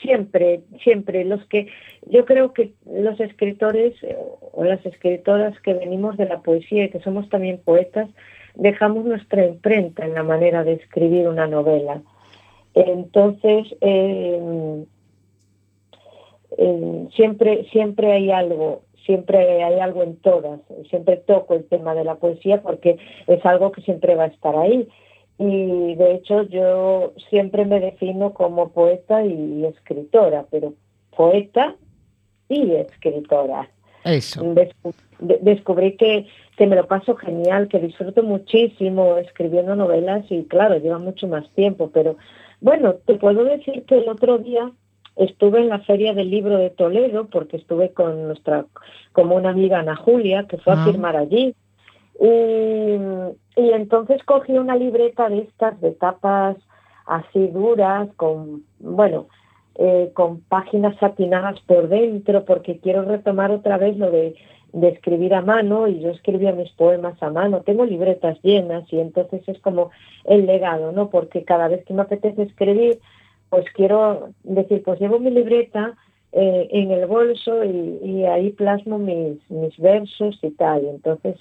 [0.02, 1.68] siempre, siempre los que
[2.06, 4.16] yo creo que los escritores eh,
[4.52, 8.08] o las escritoras que venimos de la poesía y que somos también poetas
[8.54, 12.02] dejamos nuestra imprenta en la manera de escribir una novela.
[12.74, 14.84] Entonces, eh,
[16.56, 22.04] eh, siempre, siempre hay algo, siempre hay algo en todas, siempre toco el tema de
[22.04, 24.86] la poesía porque es algo que siempre va a estar ahí.
[25.38, 30.74] Y de hecho yo siempre me defino como poeta y escritora, pero
[31.16, 31.74] poeta
[32.50, 33.70] y escritora.
[34.04, 34.42] Eso.
[34.42, 36.26] Descu- de- descubrí que,
[36.58, 41.48] que me lo paso genial, que disfruto muchísimo escribiendo novelas y claro, lleva mucho más
[41.54, 42.16] tiempo, pero
[42.60, 44.70] bueno, te puedo decir que el otro día
[45.18, 48.64] estuve en la Feria del Libro de Toledo porque estuve con nuestra,
[49.12, 50.82] como una amiga Ana Julia, que fue Ah.
[50.82, 51.54] a firmar allí.
[52.20, 52.96] Y,
[53.60, 56.56] y entonces cogí una libreta de estas de tapas
[57.06, 59.28] así duras, con, bueno,
[59.76, 64.34] eh, con páginas satinadas por dentro, porque quiero retomar otra vez lo de,
[64.72, 67.62] de escribir a mano, y yo escribía mis poemas a mano.
[67.62, 69.90] Tengo libretas llenas y entonces es como
[70.24, 71.08] el legado, ¿no?
[71.10, 72.98] Porque cada vez que me apetece escribir,
[73.50, 75.94] pues quiero decir, pues llevo mi libreta
[76.32, 80.84] eh, en el bolso y, y ahí plasmo mis, mis versos y tal.
[80.84, 81.36] Y entonces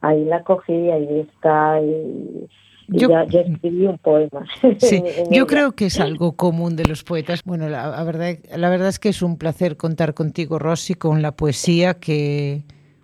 [0.00, 2.46] ahí la cogí, ahí está, y,
[2.88, 4.46] y Yo- ya, ya escribí un poema.
[4.78, 7.42] Sí, yo creo que es algo común de los poetas.
[7.44, 11.22] Bueno, la, la verdad, la verdad es que es un placer contar contigo, Rosy, con
[11.22, 12.62] la poesía que,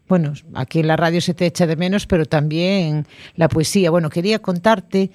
[0.08, 3.90] bueno, aquí en la radio se te echa de menos, pero también la poesía.
[3.90, 5.10] Bueno, quería contarte.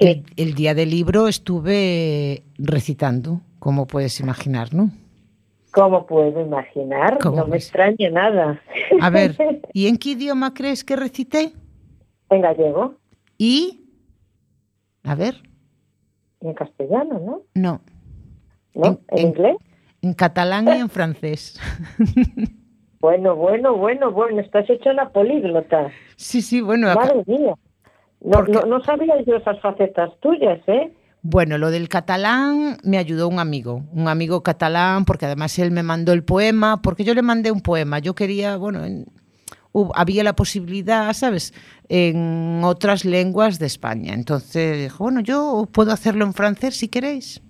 [0.00, 4.90] El, el día del libro estuve recitando, como puedes imaginar, ¿no?
[5.72, 7.18] ¿Cómo puedo imaginar?
[7.18, 8.60] ¿Cómo no me extraña nada.
[9.00, 9.36] A ver,
[9.72, 11.52] ¿y en qué idioma crees que recité?
[12.30, 12.94] en gallego
[13.38, 13.80] Y,
[15.04, 15.36] a ver,
[16.40, 17.42] en castellano, ¿no?
[17.54, 17.80] no,
[18.74, 18.86] ¿No?
[18.86, 19.56] En- ¿En, en- inglés?
[20.02, 21.60] en catalán y en francés.
[23.02, 25.90] Bueno, bueno, bueno, bueno, estás hecha una políglota.
[26.16, 27.54] Sí, sí, bueno, acá- Madre mía.
[28.22, 30.92] No, no, no sabía yo esas facetas tuyas, ¿eh?
[31.22, 35.82] Bueno, lo del catalán me ayudó un amigo, un amigo catalán, porque además él me
[35.82, 37.98] mandó el poema, porque yo le mandé un poema.
[37.98, 39.06] Yo quería, bueno, en-
[39.94, 41.52] había la posibilidad, ¿sabes?,
[41.88, 44.14] en otras lenguas de España.
[44.14, 47.40] Entonces dijo, bueno, yo puedo hacerlo en francés si queréis.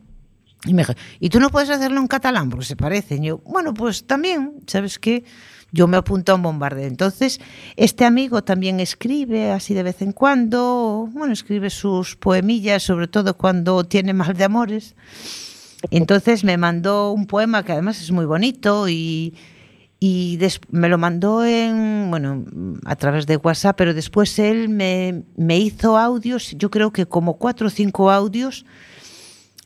[0.66, 2.50] Y me dijo, ¿y tú no puedes hacerlo en catalán?
[2.50, 3.24] Porque se parecen.
[3.24, 5.24] Y yo, bueno, pues también, ¿sabes qué?
[5.72, 6.86] Yo me apunto a un bombardeo.
[6.86, 7.40] Entonces,
[7.76, 13.36] este amigo también escribe así de vez en cuando, bueno, escribe sus poemillas, sobre todo
[13.36, 14.94] cuando tiene mal de amores.
[15.90, 19.34] Entonces me mandó un poema que además es muy bonito y,
[19.98, 20.38] y
[20.70, 22.44] me lo mandó en, bueno,
[22.84, 27.38] a través de WhatsApp, pero después él me, me hizo audios, yo creo que como
[27.38, 28.66] cuatro o cinco audios,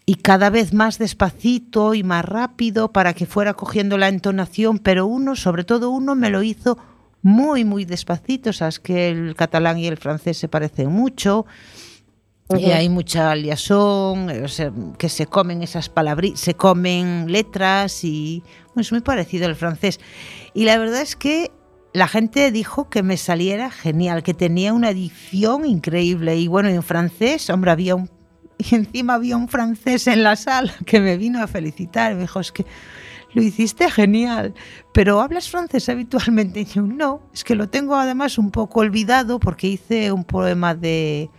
[0.06, 5.06] y cada vez más despacito y más rápido para que fuera cogiendo la entonación, pero
[5.06, 6.76] uno, sobre todo uno, me lo hizo
[7.22, 8.52] muy, muy despacito.
[8.52, 11.46] Sabes que el catalán y el francés se parecen mucho.
[12.50, 12.72] Y Ujú.
[12.72, 18.42] hay mucha liazón, eh, o sea, que se comen esas palabras, se comen letras y
[18.76, 19.98] es muy parecido al francés.
[20.52, 21.50] Y la verdad es que
[21.94, 26.36] la gente dijo que me saliera genial, que tenía una edición increíble.
[26.36, 28.10] Y bueno, en francés, hombre, había un
[28.58, 32.14] y encima había un francés en la sala que me vino a felicitar.
[32.14, 32.64] Me dijo, es que
[33.34, 34.54] lo hiciste genial,
[34.92, 36.60] pero ¿hablas francés habitualmente?
[36.60, 40.74] Y yo, no, es que lo tengo además un poco olvidado porque hice un poema
[40.74, 41.30] de...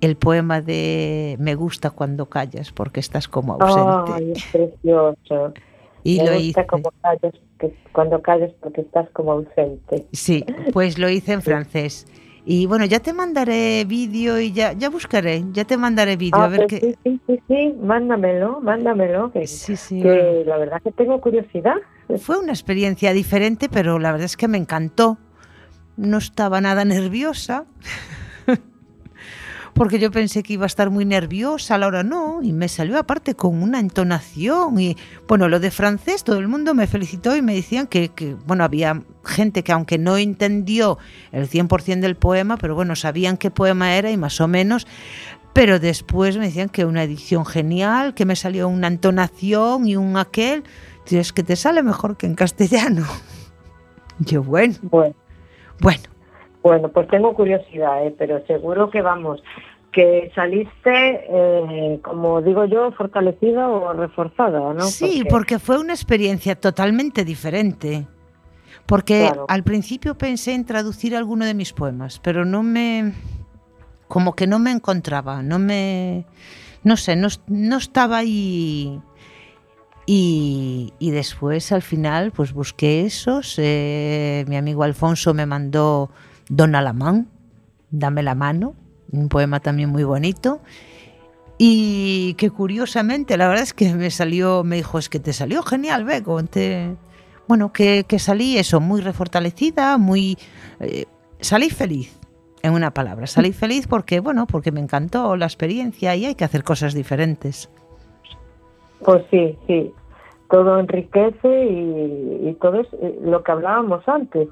[0.00, 4.12] El poema de Me gusta cuando callas porque estás como ausente.
[4.14, 5.52] Ay, es precioso.
[6.04, 6.66] y Me lo gusta hice.
[6.66, 10.06] como callas, que cuando callas porque estás como ausente.
[10.12, 12.06] Sí, pues lo hice en francés.
[12.44, 16.44] Y bueno, ya te mandaré vídeo y ya, ya buscaré, ya te mandaré vídeo Ah,
[16.44, 16.80] a ver pues qué.
[16.80, 20.00] sí, sí, sí, sí, mándamelo, mándamelo, que, Sí, sí.
[20.00, 21.74] que la verdad que tengo curiosidad.
[22.18, 25.18] Fue una experiencia diferente, pero la verdad es que me encantó.
[25.96, 27.66] No estaba nada nerviosa.
[29.80, 32.68] Porque yo pensé que iba a estar muy nerviosa, a la hora no, y me
[32.68, 34.78] salió aparte con una entonación.
[34.78, 34.94] Y
[35.26, 38.62] bueno, lo de francés, todo el mundo me felicitó y me decían que, que, bueno,
[38.62, 40.98] había gente que aunque no entendió
[41.32, 44.86] el 100% del poema, pero bueno, sabían qué poema era y más o menos.
[45.54, 50.18] Pero después me decían que una edición genial, que me salió una entonación y un
[50.18, 50.62] aquel.
[51.04, 53.06] Tío, es que te sale mejor que en castellano.
[54.18, 55.14] Yo, bueno, Bueno,
[55.80, 56.02] bueno.
[56.62, 58.14] bueno, pues tengo curiosidad, ¿eh?
[58.18, 59.42] pero seguro que vamos,
[59.92, 64.82] que saliste, eh, como digo yo, fortalecida o reforzada, ¿no?
[64.82, 68.06] Sí, porque fue una experiencia totalmente diferente.
[68.86, 69.46] Porque Claro.
[69.48, 73.12] al principio pensé en traducir alguno de mis poemas, pero no me.
[74.08, 76.24] como que no me encontraba, no me.
[76.82, 79.00] no sé, no, no estaba ahí.
[80.06, 83.54] Y, y después al final pues busqué esos.
[83.58, 86.10] eh, mi amigo Alfonso me mandó
[86.48, 87.28] Don Alamán,
[87.92, 88.74] Dame la mano,
[89.12, 90.60] un poema también muy bonito.
[91.58, 95.62] Y que curiosamente, la verdad es que me salió, me dijo, es que te salió
[95.62, 96.42] genial, Bego.
[96.44, 96.96] Te...
[97.46, 100.38] Bueno, que, que salí eso, muy refortalecida, muy...
[100.80, 101.04] eh,
[101.40, 102.18] salí feliz,
[102.62, 103.26] en una palabra.
[103.26, 107.68] Salí feliz porque, bueno, porque me encantó la experiencia y hay que hacer cosas diferentes.
[109.04, 109.92] Pues sí, sí,
[110.50, 114.48] todo enriquece y, y todo es eh, lo que hablábamos antes,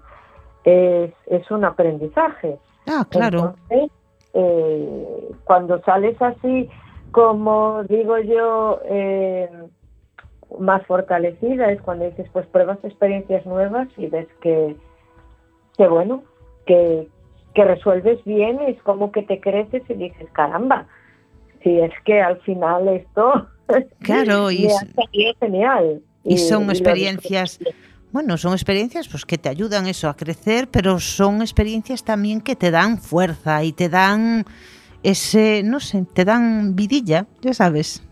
[0.65, 2.59] es, es un aprendizaje.
[2.87, 3.55] Ah, claro.
[3.71, 3.98] Entonces,
[4.41, 6.69] eh, cuando sales así,
[7.11, 9.49] como digo yo, eh,
[10.61, 14.77] más fortalecida, es cuando dices, pues pruebas experiencias nuevas y ves que,
[15.77, 16.23] que bueno,
[16.67, 17.09] que,
[17.55, 20.87] que resuelves bien, es como que te creces y dices, caramba,
[21.63, 23.49] si es que al final esto
[24.01, 26.01] Claro, y me es- ha salido genial.
[26.25, 27.59] Y son experiencias.
[28.13, 32.57] Bueno, son experiencias pues que te ayudan eso a crecer, pero son experiencias también que
[32.57, 34.45] te dan fuerza y te dan
[35.03, 38.03] ese, no sé, te dan vidilla, ya sabes.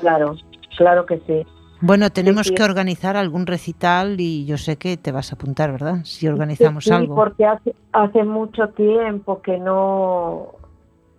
[0.00, 0.36] Claro,
[0.76, 1.46] claro que sí.
[1.80, 2.54] Bueno, tenemos sí.
[2.54, 5.98] que organizar algún recital y yo sé que te vas a apuntar, ¿verdad?
[6.02, 7.14] Si organizamos Sí, sí, algo.
[7.14, 10.54] porque hace, hace mucho tiempo que no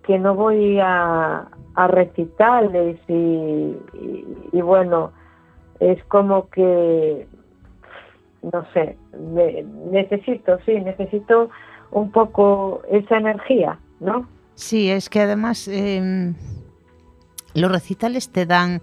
[0.03, 5.11] que no voy a, a recitales y, y, y bueno,
[5.79, 7.27] es como que,
[8.41, 11.49] no sé, me- necesito, sí, necesito
[11.91, 14.27] un poco esa energía, ¿no?
[14.55, 16.33] Sí, es que además eh,
[17.53, 18.81] los recitales te dan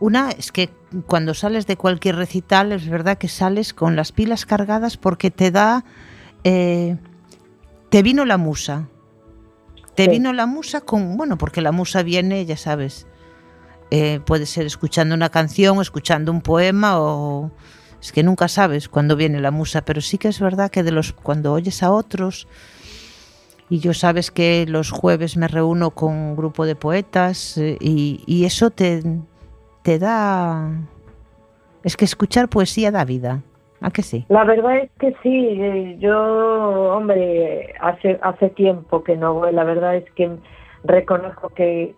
[0.00, 0.70] una, es que
[1.06, 5.50] cuando sales de cualquier recital es verdad que sales con las pilas cargadas porque te
[5.50, 5.84] da,
[6.44, 6.96] eh,
[7.90, 8.88] te vino la musa,
[9.94, 10.10] te Sí.
[10.10, 13.06] vino la musa con, bueno, porque la musa viene, ya sabes,
[13.90, 17.50] eh, puede ser escuchando una canción, escuchando un poema o
[18.00, 20.92] es que nunca sabes cuándo viene la musa, pero sí que es verdad que de
[20.92, 22.46] los cuando oyes a otros
[23.70, 28.22] y yo sabes que los jueves me reúno con un grupo de poetas eh, y,
[28.26, 29.02] y eso te,
[29.82, 30.70] te da...
[31.84, 33.42] Es que escuchar poesía da vida.
[33.80, 34.24] ¿A que sí?
[34.28, 39.62] La verdad es que sí, eh, yo, hombre, hace, hace tiempo que no voy, la
[39.62, 40.30] verdad es que
[40.82, 41.94] reconozco que,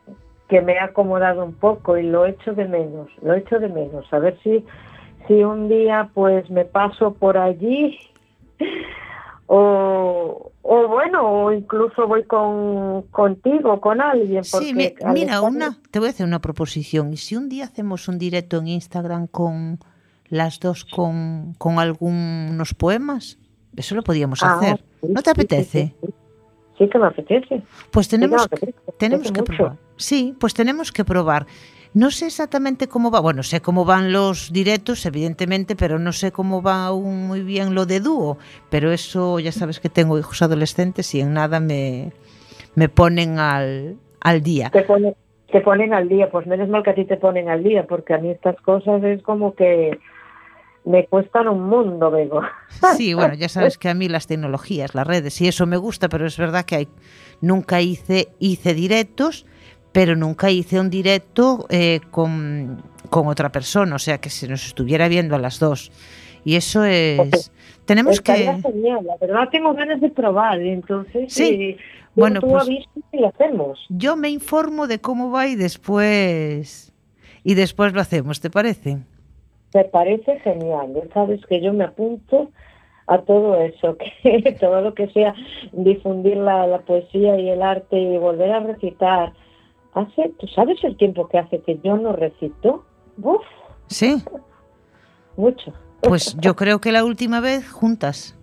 [0.48, 4.04] que me he acomodado un poco y lo echo de menos, lo echo de menos.
[4.12, 4.62] A ver si,
[5.26, 7.98] si un día pues me paso por allí
[9.46, 14.44] o, o bueno, o incluso voy con, contigo, con alguien.
[14.44, 17.12] Sí, porque al mira, una, te voy a hacer una proposición.
[17.12, 19.78] ¿Y si un día hacemos un directo en Instagram con
[20.28, 23.38] las dos con, con algunos poemas?
[23.76, 24.84] Eso lo podíamos Ah, hacer.
[25.00, 25.94] sí, ¿No te sí, sí, apetece?
[26.00, 26.14] Sí, sí.
[26.78, 27.62] Sí que me apetece.
[27.90, 29.52] Pues Sí me tenemos, apetece, me tenemos que mucho.
[29.52, 29.76] probar.
[29.96, 31.46] Sí, pues tenemos que probar.
[31.92, 36.30] No sé exactamente cómo va, bueno, sé cómo van los directos, evidentemente, pero no sé
[36.30, 38.38] cómo va aún muy bien lo de dúo.
[38.68, 42.12] Pero eso, ya sabes que tengo hijos adolescentes y en nada me,
[42.76, 44.70] me ponen al, al día.
[44.70, 45.16] te ponen,
[45.50, 48.14] te ponen al día, pues menos mal que a ti te ponen al día, porque
[48.14, 49.98] a mí estas cosas es como que
[50.84, 52.42] me cuestan un mundo, Bego.
[52.96, 56.08] Sí, bueno, ya sabes que a mí las tecnologías, las redes y eso me gusta,
[56.08, 56.88] pero es verdad que hay,
[57.40, 59.44] nunca hice, hice directos,
[59.92, 64.66] pero nunca hice un directo eh, con, con, otra persona, o sea, que se nos
[64.66, 65.90] estuviera viendo a las dos.
[66.44, 67.52] Y eso es...
[67.84, 68.32] tenemos que...
[68.62, 71.32] Genial, la verdad tengo ganas de probar, entonces...
[71.32, 71.44] Sí.
[71.44, 71.76] Eh,
[72.14, 72.86] bueno, tú pues, y
[73.18, 73.78] lo hacemos.
[73.88, 76.92] Yo me informo de cómo va y después...
[77.42, 78.98] Y después lo hacemos, ¿te parece?
[79.74, 80.92] Me parece genial.
[80.94, 82.50] Ya sabes que yo me apunto
[83.06, 85.34] a todo eso, que todo lo que sea
[85.72, 89.32] difundir la, la poesía y el arte y volver a recitar.
[89.94, 92.84] Hace, ¿tú sabes el tiempo que hace que yo no recito?
[93.22, 93.42] Uf,
[93.88, 94.22] Sí,
[95.36, 95.72] mucho.
[96.00, 98.36] pues yo creo que la última vez juntas.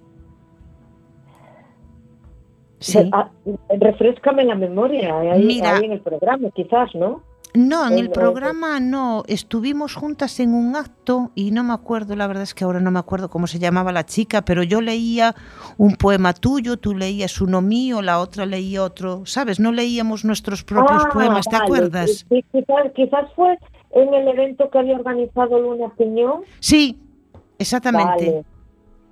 [2.79, 3.09] Sí.
[3.11, 3.31] Ah,
[3.79, 5.77] refrescame la memoria ahí, Mira.
[5.77, 7.23] ahí en el programa, quizás, ¿no?
[7.57, 9.23] No, en el programa no.
[9.27, 12.91] Estuvimos juntas en un acto y no me acuerdo, la verdad es que ahora no
[12.91, 15.33] me acuerdo cómo se llamaba la chica, pero yo leía
[15.77, 19.59] un poema tuyo, tú leías uno mío, la otra leía otro, ¿sabes?
[19.59, 21.65] No leíamos nuestros propios Ah, poemas, ¿te vale.
[21.65, 22.25] acuerdas?
[22.29, 23.57] Quizás, quizás fue
[23.91, 26.41] en el evento que había organizado Luna Piñón.
[26.59, 26.99] Sí,
[27.57, 28.43] exactamente.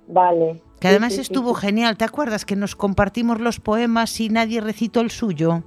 [0.08, 0.62] Vale, vale.
[0.78, 1.66] Que además sí, sí, estuvo sí.
[1.66, 2.44] genial, ¿te acuerdas?
[2.44, 5.62] Que nos compartimos los poemas y nadie recitó el suyo.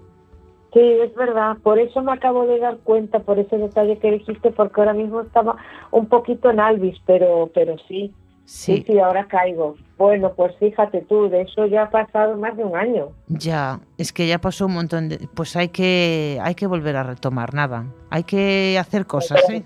[0.74, 1.58] Sí, es verdad.
[1.64, 5.22] Por eso me acabo de dar cuenta, por ese detalle que dijiste, porque ahora mismo
[5.22, 5.56] estaba
[5.92, 8.14] un poquito en Alvis, pero, pero sí.
[8.46, 9.76] Sí, Sí, sí, ahora caigo.
[9.96, 13.10] Bueno, pues fíjate tú, de eso ya ha pasado más de un año.
[13.28, 15.28] ya, es que ya pasó un montón de...
[15.36, 17.86] Pues hay que, hay que volver a retomar, nada.
[18.10, 19.64] Hay que hacer cosas, ¿eh?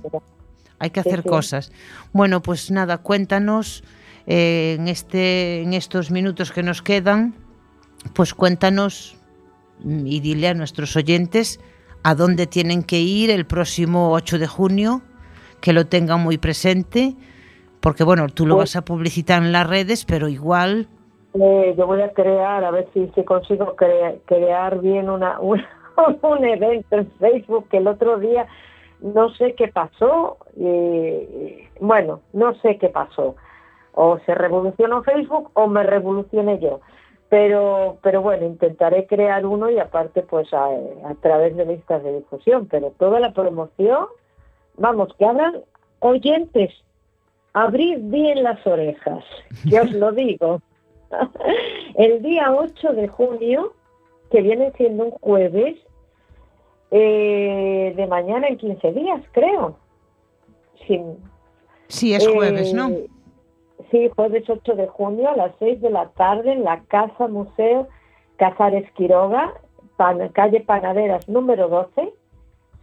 [0.80, 1.30] Hay que hacer sí.
[1.30, 1.72] cosas.
[2.12, 3.86] Bueno, pues nada, cuéntanos
[4.28, 7.36] eh, en, este, en estos minutos que nos quedan,
[8.14, 9.16] pues cuéntanos
[9.84, 11.60] y dile a nuestros oyentes
[12.04, 15.02] a dónde tienen que ir el próximo 8 de junio,
[15.62, 17.16] que lo tengan muy presente,
[17.80, 20.88] porque bueno, tú lo Pues- vas a publicitar en las redes, pero igual,
[21.36, 25.62] Eh, yo voy a crear, a ver si, si consigo cre- crear bien una, un,
[26.22, 28.46] un evento en Facebook que el otro día
[29.02, 30.38] no sé qué pasó.
[30.56, 33.36] y- bueno, no sé qué pasó.
[33.94, 36.82] O se revolucionó Facebook o me revolucioné yo.
[37.34, 42.18] Pero, pero bueno, intentaré crear uno y aparte pues a, a través de listas de
[42.18, 42.68] difusión.
[42.68, 44.06] Pero toda la promoción,
[44.78, 45.62] vamos, que abran
[45.98, 46.72] oyentes,
[47.54, 49.24] abrid bien las orejas,
[49.68, 50.62] que os lo digo.
[51.96, 53.74] El día 8 de junio,
[54.30, 55.78] que viene siendo un jueves,
[56.92, 59.76] eh, de mañana en 15 días, creo.
[60.86, 61.18] Sin,
[61.88, 62.92] sí es jueves, ¿no?
[63.92, 67.88] Sí, jueves 8 de junio a las 6 de la tarde en la Casa Museo
[68.38, 69.54] Casares Quiroga,
[70.34, 72.14] calle Panaderas número 12.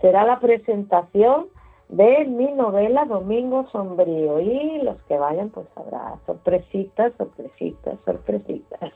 [0.00, 1.46] Será la presentación
[1.88, 8.92] de mi novela Domingo Sombrío y los que vayan pues habrá sorpresitas, sorpresitas, sorpresitas.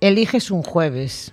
[0.00, 1.32] Eliges un jueves.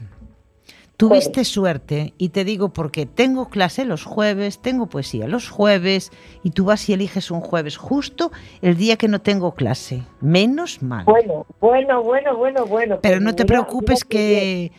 [1.00, 6.12] Tuviste suerte y te digo porque tengo clase los jueves, tengo poesía los jueves
[6.44, 10.04] y tú vas y eliges un jueves justo el día que no tengo clase.
[10.20, 11.06] Menos mal.
[11.06, 13.00] Bueno, bueno, bueno, bueno, bueno.
[13.02, 14.72] Pero no te mira- preocupes mira que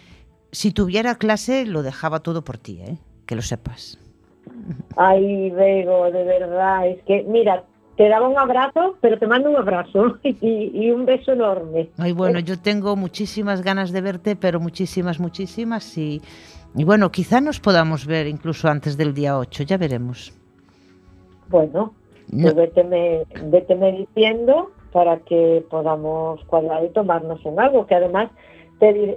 [0.53, 2.99] si tuviera clase lo dejaba todo por ti, ¿eh?
[3.25, 3.99] que lo sepas.
[4.97, 7.65] Ay, Bego, de verdad, es que, mira,
[8.01, 11.91] te daba un abrazo, pero te mando un abrazo y, y un beso enorme.
[11.99, 15.99] Ay, bueno, yo tengo muchísimas ganas de verte, pero muchísimas, muchísimas.
[15.99, 16.23] Y,
[16.75, 20.33] y bueno, quizá nos podamos ver incluso antes del día 8, ya veremos.
[21.51, 21.93] Bueno,
[22.31, 28.31] No- pues véteme, véteme diciendo para que podamos cuadrar y tomarnos un algo, que además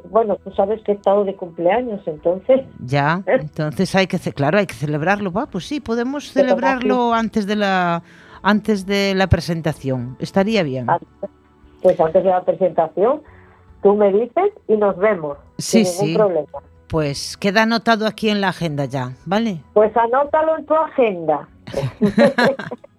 [0.10, 4.66] bueno, tú sabes que he estado de cumpleaños, entonces, Ya, entonces hay que, claro, hay
[4.66, 5.32] que celebrarlo.
[5.32, 8.04] Va, pues sí, podemos celebrarlo antes de la
[8.44, 10.16] antes de la presentación.
[10.20, 10.88] Estaría bien.
[11.82, 13.22] Pues antes de la presentación,
[13.82, 16.16] tú me dices y nos vemos, Sí, sin ningún sí.
[16.16, 16.60] problema.
[16.88, 19.64] Pues queda anotado aquí en la agenda ya, ¿vale?
[19.74, 21.48] Pues anótalo en tu agenda.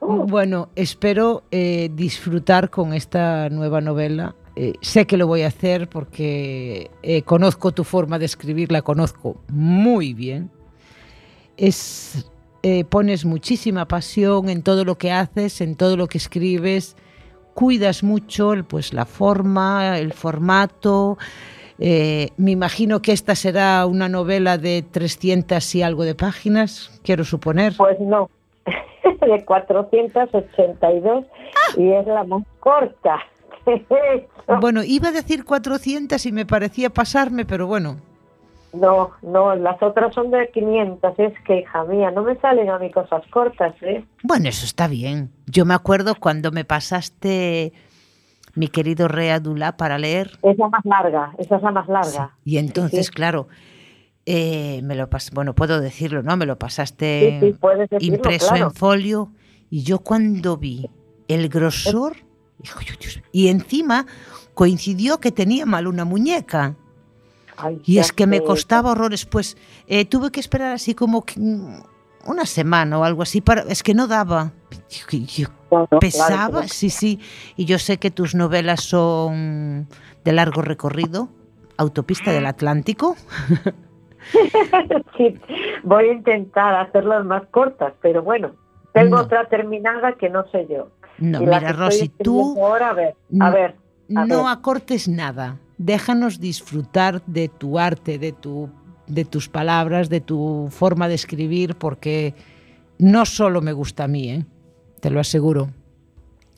[0.00, 4.34] Bueno, espero eh, disfrutar con esta nueva novela.
[4.54, 8.82] Eh, sé que lo voy a hacer porque eh, conozco tu forma de escribir, la
[8.82, 10.50] conozco muy bien.
[11.56, 12.30] Es,
[12.68, 16.98] eh, pones muchísima pasión en todo lo que haces, en todo lo que escribes.
[17.54, 21.16] Cuidas mucho el, pues, la forma, el formato.
[21.78, 27.24] Eh, me imagino que esta será una novela de 300 y algo de páginas, quiero
[27.24, 27.72] suponer.
[27.78, 28.28] Pues no,
[29.26, 31.24] de 482
[31.78, 33.16] y es la más corta
[33.64, 34.60] que he hecho.
[34.60, 37.96] Bueno, iba a decir 400 y me parecía pasarme, pero bueno.
[38.72, 42.78] No, no, las otras son de 500, es que, hija mía, no me salen a
[42.78, 44.04] mí cosas cortas, ¿eh?
[44.22, 45.30] Bueno, eso está bien.
[45.46, 47.72] Yo me acuerdo cuando me pasaste
[48.54, 50.32] mi querido Rea Dulá para leer.
[50.42, 52.36] Es la más larga, esa es la más larga.
[52.44, 53.12] Y entonces, Sí.
[53.12, 53.48] claro,
[54.26, 56.36] eh, me lo pas bueno, puedo decirlo, ¿no?
[56.36, 58.64] Me lo pasaste Sí, decirlo, impreso claro.
[58.66, 59.32] en folio
[59.70, 60.90] y yo cuando vi
[61.28, 62.16] el grosor
[63.32, 64.04] y encima
[64.54, 66.74] coincidió que tenía mal una muñeca.
[67.84, 69.56] Y es que me costaba horrores, pues
[69.86, 71.82] eh, tuve que esperar así como que, mm,
[72.26, 74.52] una semana o algo así para es que no daba.
[74.90, 76.68] Yo- yo No, no, claro, pesaba, claro.
[76.68, 77.20] sí, sí.
[77.56, 79.88] Y yo sé que tus novelas son
[80.24, 81.28] de largo recorrido,
[81.76, 83.16] Autopista del Atlántico.
[85.16, 85.38] Sí,
[85.84, 88.52] voy a intentar hacerlas más cortas, pero bueno,
[88.92, 89.22] tengo No.
[89.22, 90.90] otra terminada que no sé yo.
[91.18, 93.76] No, mira, Rosy, tú Ahora, a ver, a no- ver.
[94.16, 94.52] a no ver.
[94.52, 95.56] acortes nada.
[95.78, 98.68] Déjanos disfrutar de tu arte, de tu
[99.06, 102.34] de tus palabras, de tu forma de escribir, porque
[102.98, 104.44] no solo me gusta a mí, ¿eh?
[105.00, 105.70] te lo aseguro.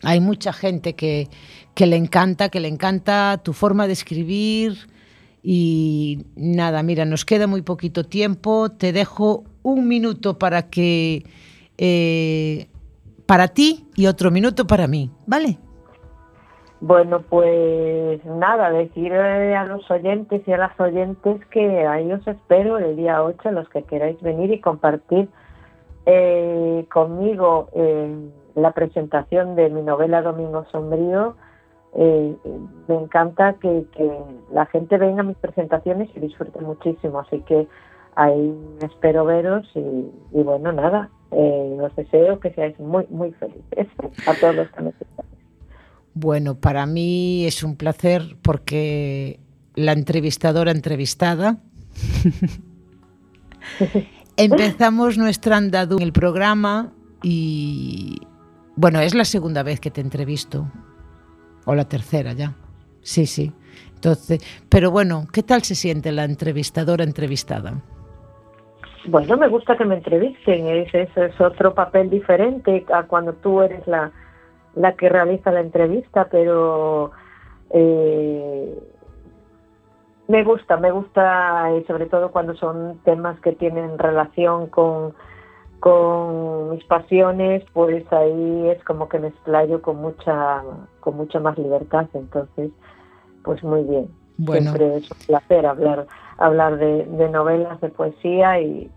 [0.03, 1.29] Hay mucha gente que,
[1.75, 4.89] que le encanta, que le encanta tu forma de escribir.
[5.43, 8.71] Y nada, mira, nos queda muy poquito tiempo.
[8.71, 11.25] Te dejo un minuto para que.
[11.79, 12.67] eh,
[13.27, 15.57] para ti y otro minuto para mí, ¿vale?
[16.81, 22.79] Bueno, pues nada, decirle a los oyentes y a las oyentes que ahí os espero
[22.79, 25.29] el día 8, los que queráis venir y compartir
[26.07, 31.37] eh, conmigo eh, la presentación de mi novela Domingo Sombrío.
[31.97, 32.35] Eh,
[32.89, 33.85] me encanta que,
[34.51, 37.69] la gente venga a mis presentaciones y disfrute muchísimo, así que
[38.15, 43.87] ahí espero veros y, bueno, nada, os deseo que seáis muy, muy felices
[44.27, 45.40] a todos los que me escuchan.
[46.15, 49.39] Bueno, para mí es un placer porque
[49.75, 51.59] la entrevistadora entrevistada.
[54.37, 56.93] Empezamos nuestra andadura en el programa
[57.23, 58.21] y
[58.77, 60.67] bueno, es la segunda vez que te entrevisto.
[61.67, 62.55] O la tercera ya.
[63.03, 63.53] Sí, sí.
[63.95, 67.83] Entonces, pero bueno, ¿qué tal se siente la entrevistadora entrevistada?
[69.07, 73.63] Bueno, me gusta que me entrevisten, es, es, es otro papel diferente a cuando tú
[73.63, 74.11] eres la,
[74.75, 77.11] la que realiza la entrevista, pero
[77.71, 78.79] eh,
[80.29, 85.15] me gusta, me gusta y sobre todo cuando son temas que tienen relación con,
[85.81, 90.63] con mis pasiones, pues ahí es como que me explayo con mucha,
[91.01, 92.71] con mucha más libertad, entonces,
[93.43, 94.09] pues muy bien.
[94.37, 96.07] Bueno, Siempre es un placer hablar,
[96.39, 98.91] hablar de, de novelas, de poesía y,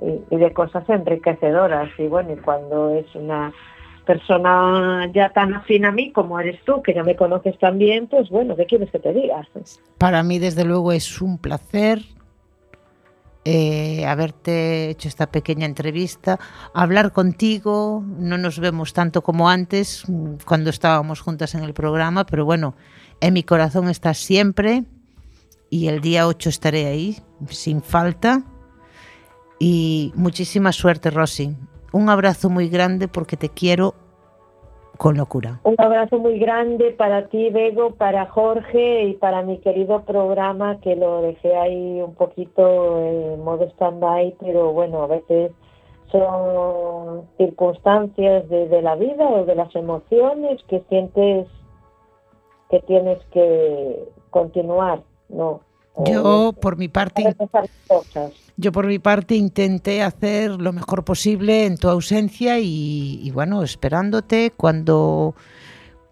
[0.00, 1.88] y, y de cosas enriquecedoras.
[1.98, 3.52] Y bueno, y cuando es una
[4.06, 8.30] persona ya tan afín a mí como eres tú, que ya me conoces también, pues
[8.30, 9.46] bueno, ¿qué quieres que te diga?
[9.98, 12.00] para mí desde luego es un placer
[13.48, 16.40] eh, haberte hecho esta pequeña entrevista,
[16.74, 20.02] hablar contigo, no nos vemos tanto como antes
[20.44, 22.74] cuando estábamos juntas en el programa, pero bueno,
[23.20, 24.82] en mi corazón estás siempre
[25.70, 28.42] y el día 8 estaré ahí sin falta.
[29.60, 31.56] Y muchísima suerte, Rosy.
[31.96, 33.94] Un abrazo muy grande porque te quiero
[34.98, 35.60] con locura.
[35.64, 40.94] Un abrazo muy grande para ti, Bego, para Jorge y para mi querido programa que
[40.94, 45.52] lo dejé ahí un poquito en modo stand-by, pero bueno, a veces
[46.12, 51.48] son circunstancias de, de la vida o de las emociones que sientes
[52.68, 55.60] que tienes que continuar, ¿no?
[56.04, 57.24] Yo, por mi parte,
[57.88, 58.45] cosas.
[58.56, 64.52] Yo por mi parte intenté hacer lo mejor posible en tu ausencia y, bueno, esperándote
[64.56, 65.34] cuando,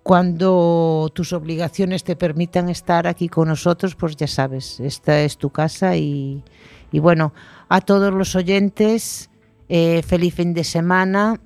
[0.02, 5.48] cuando tus obligaciones te permitan estar aquí con nosotros, pues ya sabes, esta es tu
[5.48, 6.44] casa y,
[6.92, 7.32] y bueno,
[7.70, 9.30] a todos los oyentes,
[9.70, 11.40] eh, feliz fin de semana,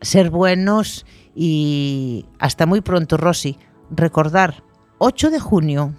[0.00, 1.06] ser buenos
[1.36, 3.58] y hasta muy pronto, Rosy.
[3.90, 4.64] Recordar,
[4.98, 5.94] 8 de junio.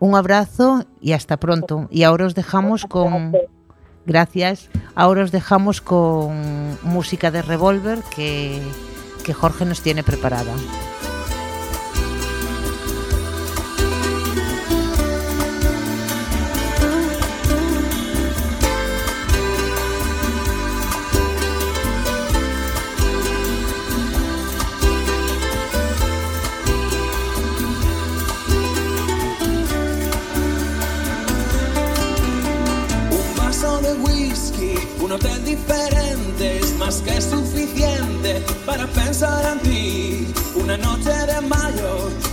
[0.00, 1.86] Un abrazo y hasta pronto.
[1.90, 3.36] Y ahora os dejamos con...
[4.06, 4.70] Gracias.
[4.94, 8.60] Ahora os dejamos con música de revólver que,
[9.22, 10.52] que Jorge nos tiene preparada.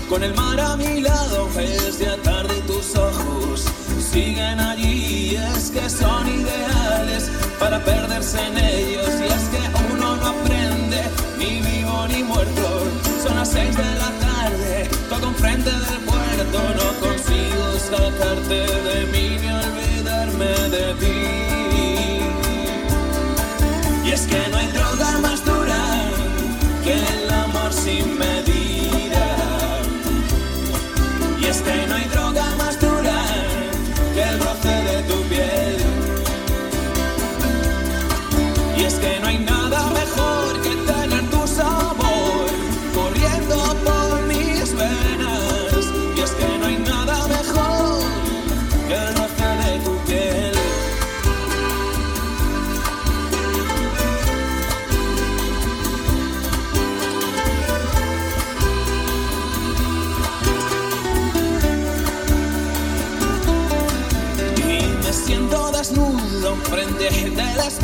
[0.10, 3.66] Con el mar a mi lado es de tarde tus ojos
[4.12, 5.32] siguen allí.
[5.32, 7.30] Y es que son ideales
[7.60, 11.02] para perderse en ellos y es que uno no aprende
[11.38, 12.84] ni vivo ni muerto.
[13.24, 18.67] Son las seis de la tarde, toco enfrente del puerto, no consigo sacarte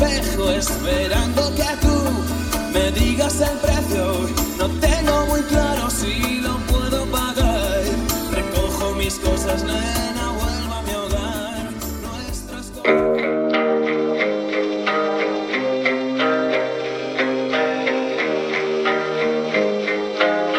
[0.06, 1.96] espejo esperando que tú
[2.72, 4.28] me digas el precio.
[4.58, 7.82] No tengo muy claro si lo puedo pagar.
[8.32, 9.62] Recojo mis cosas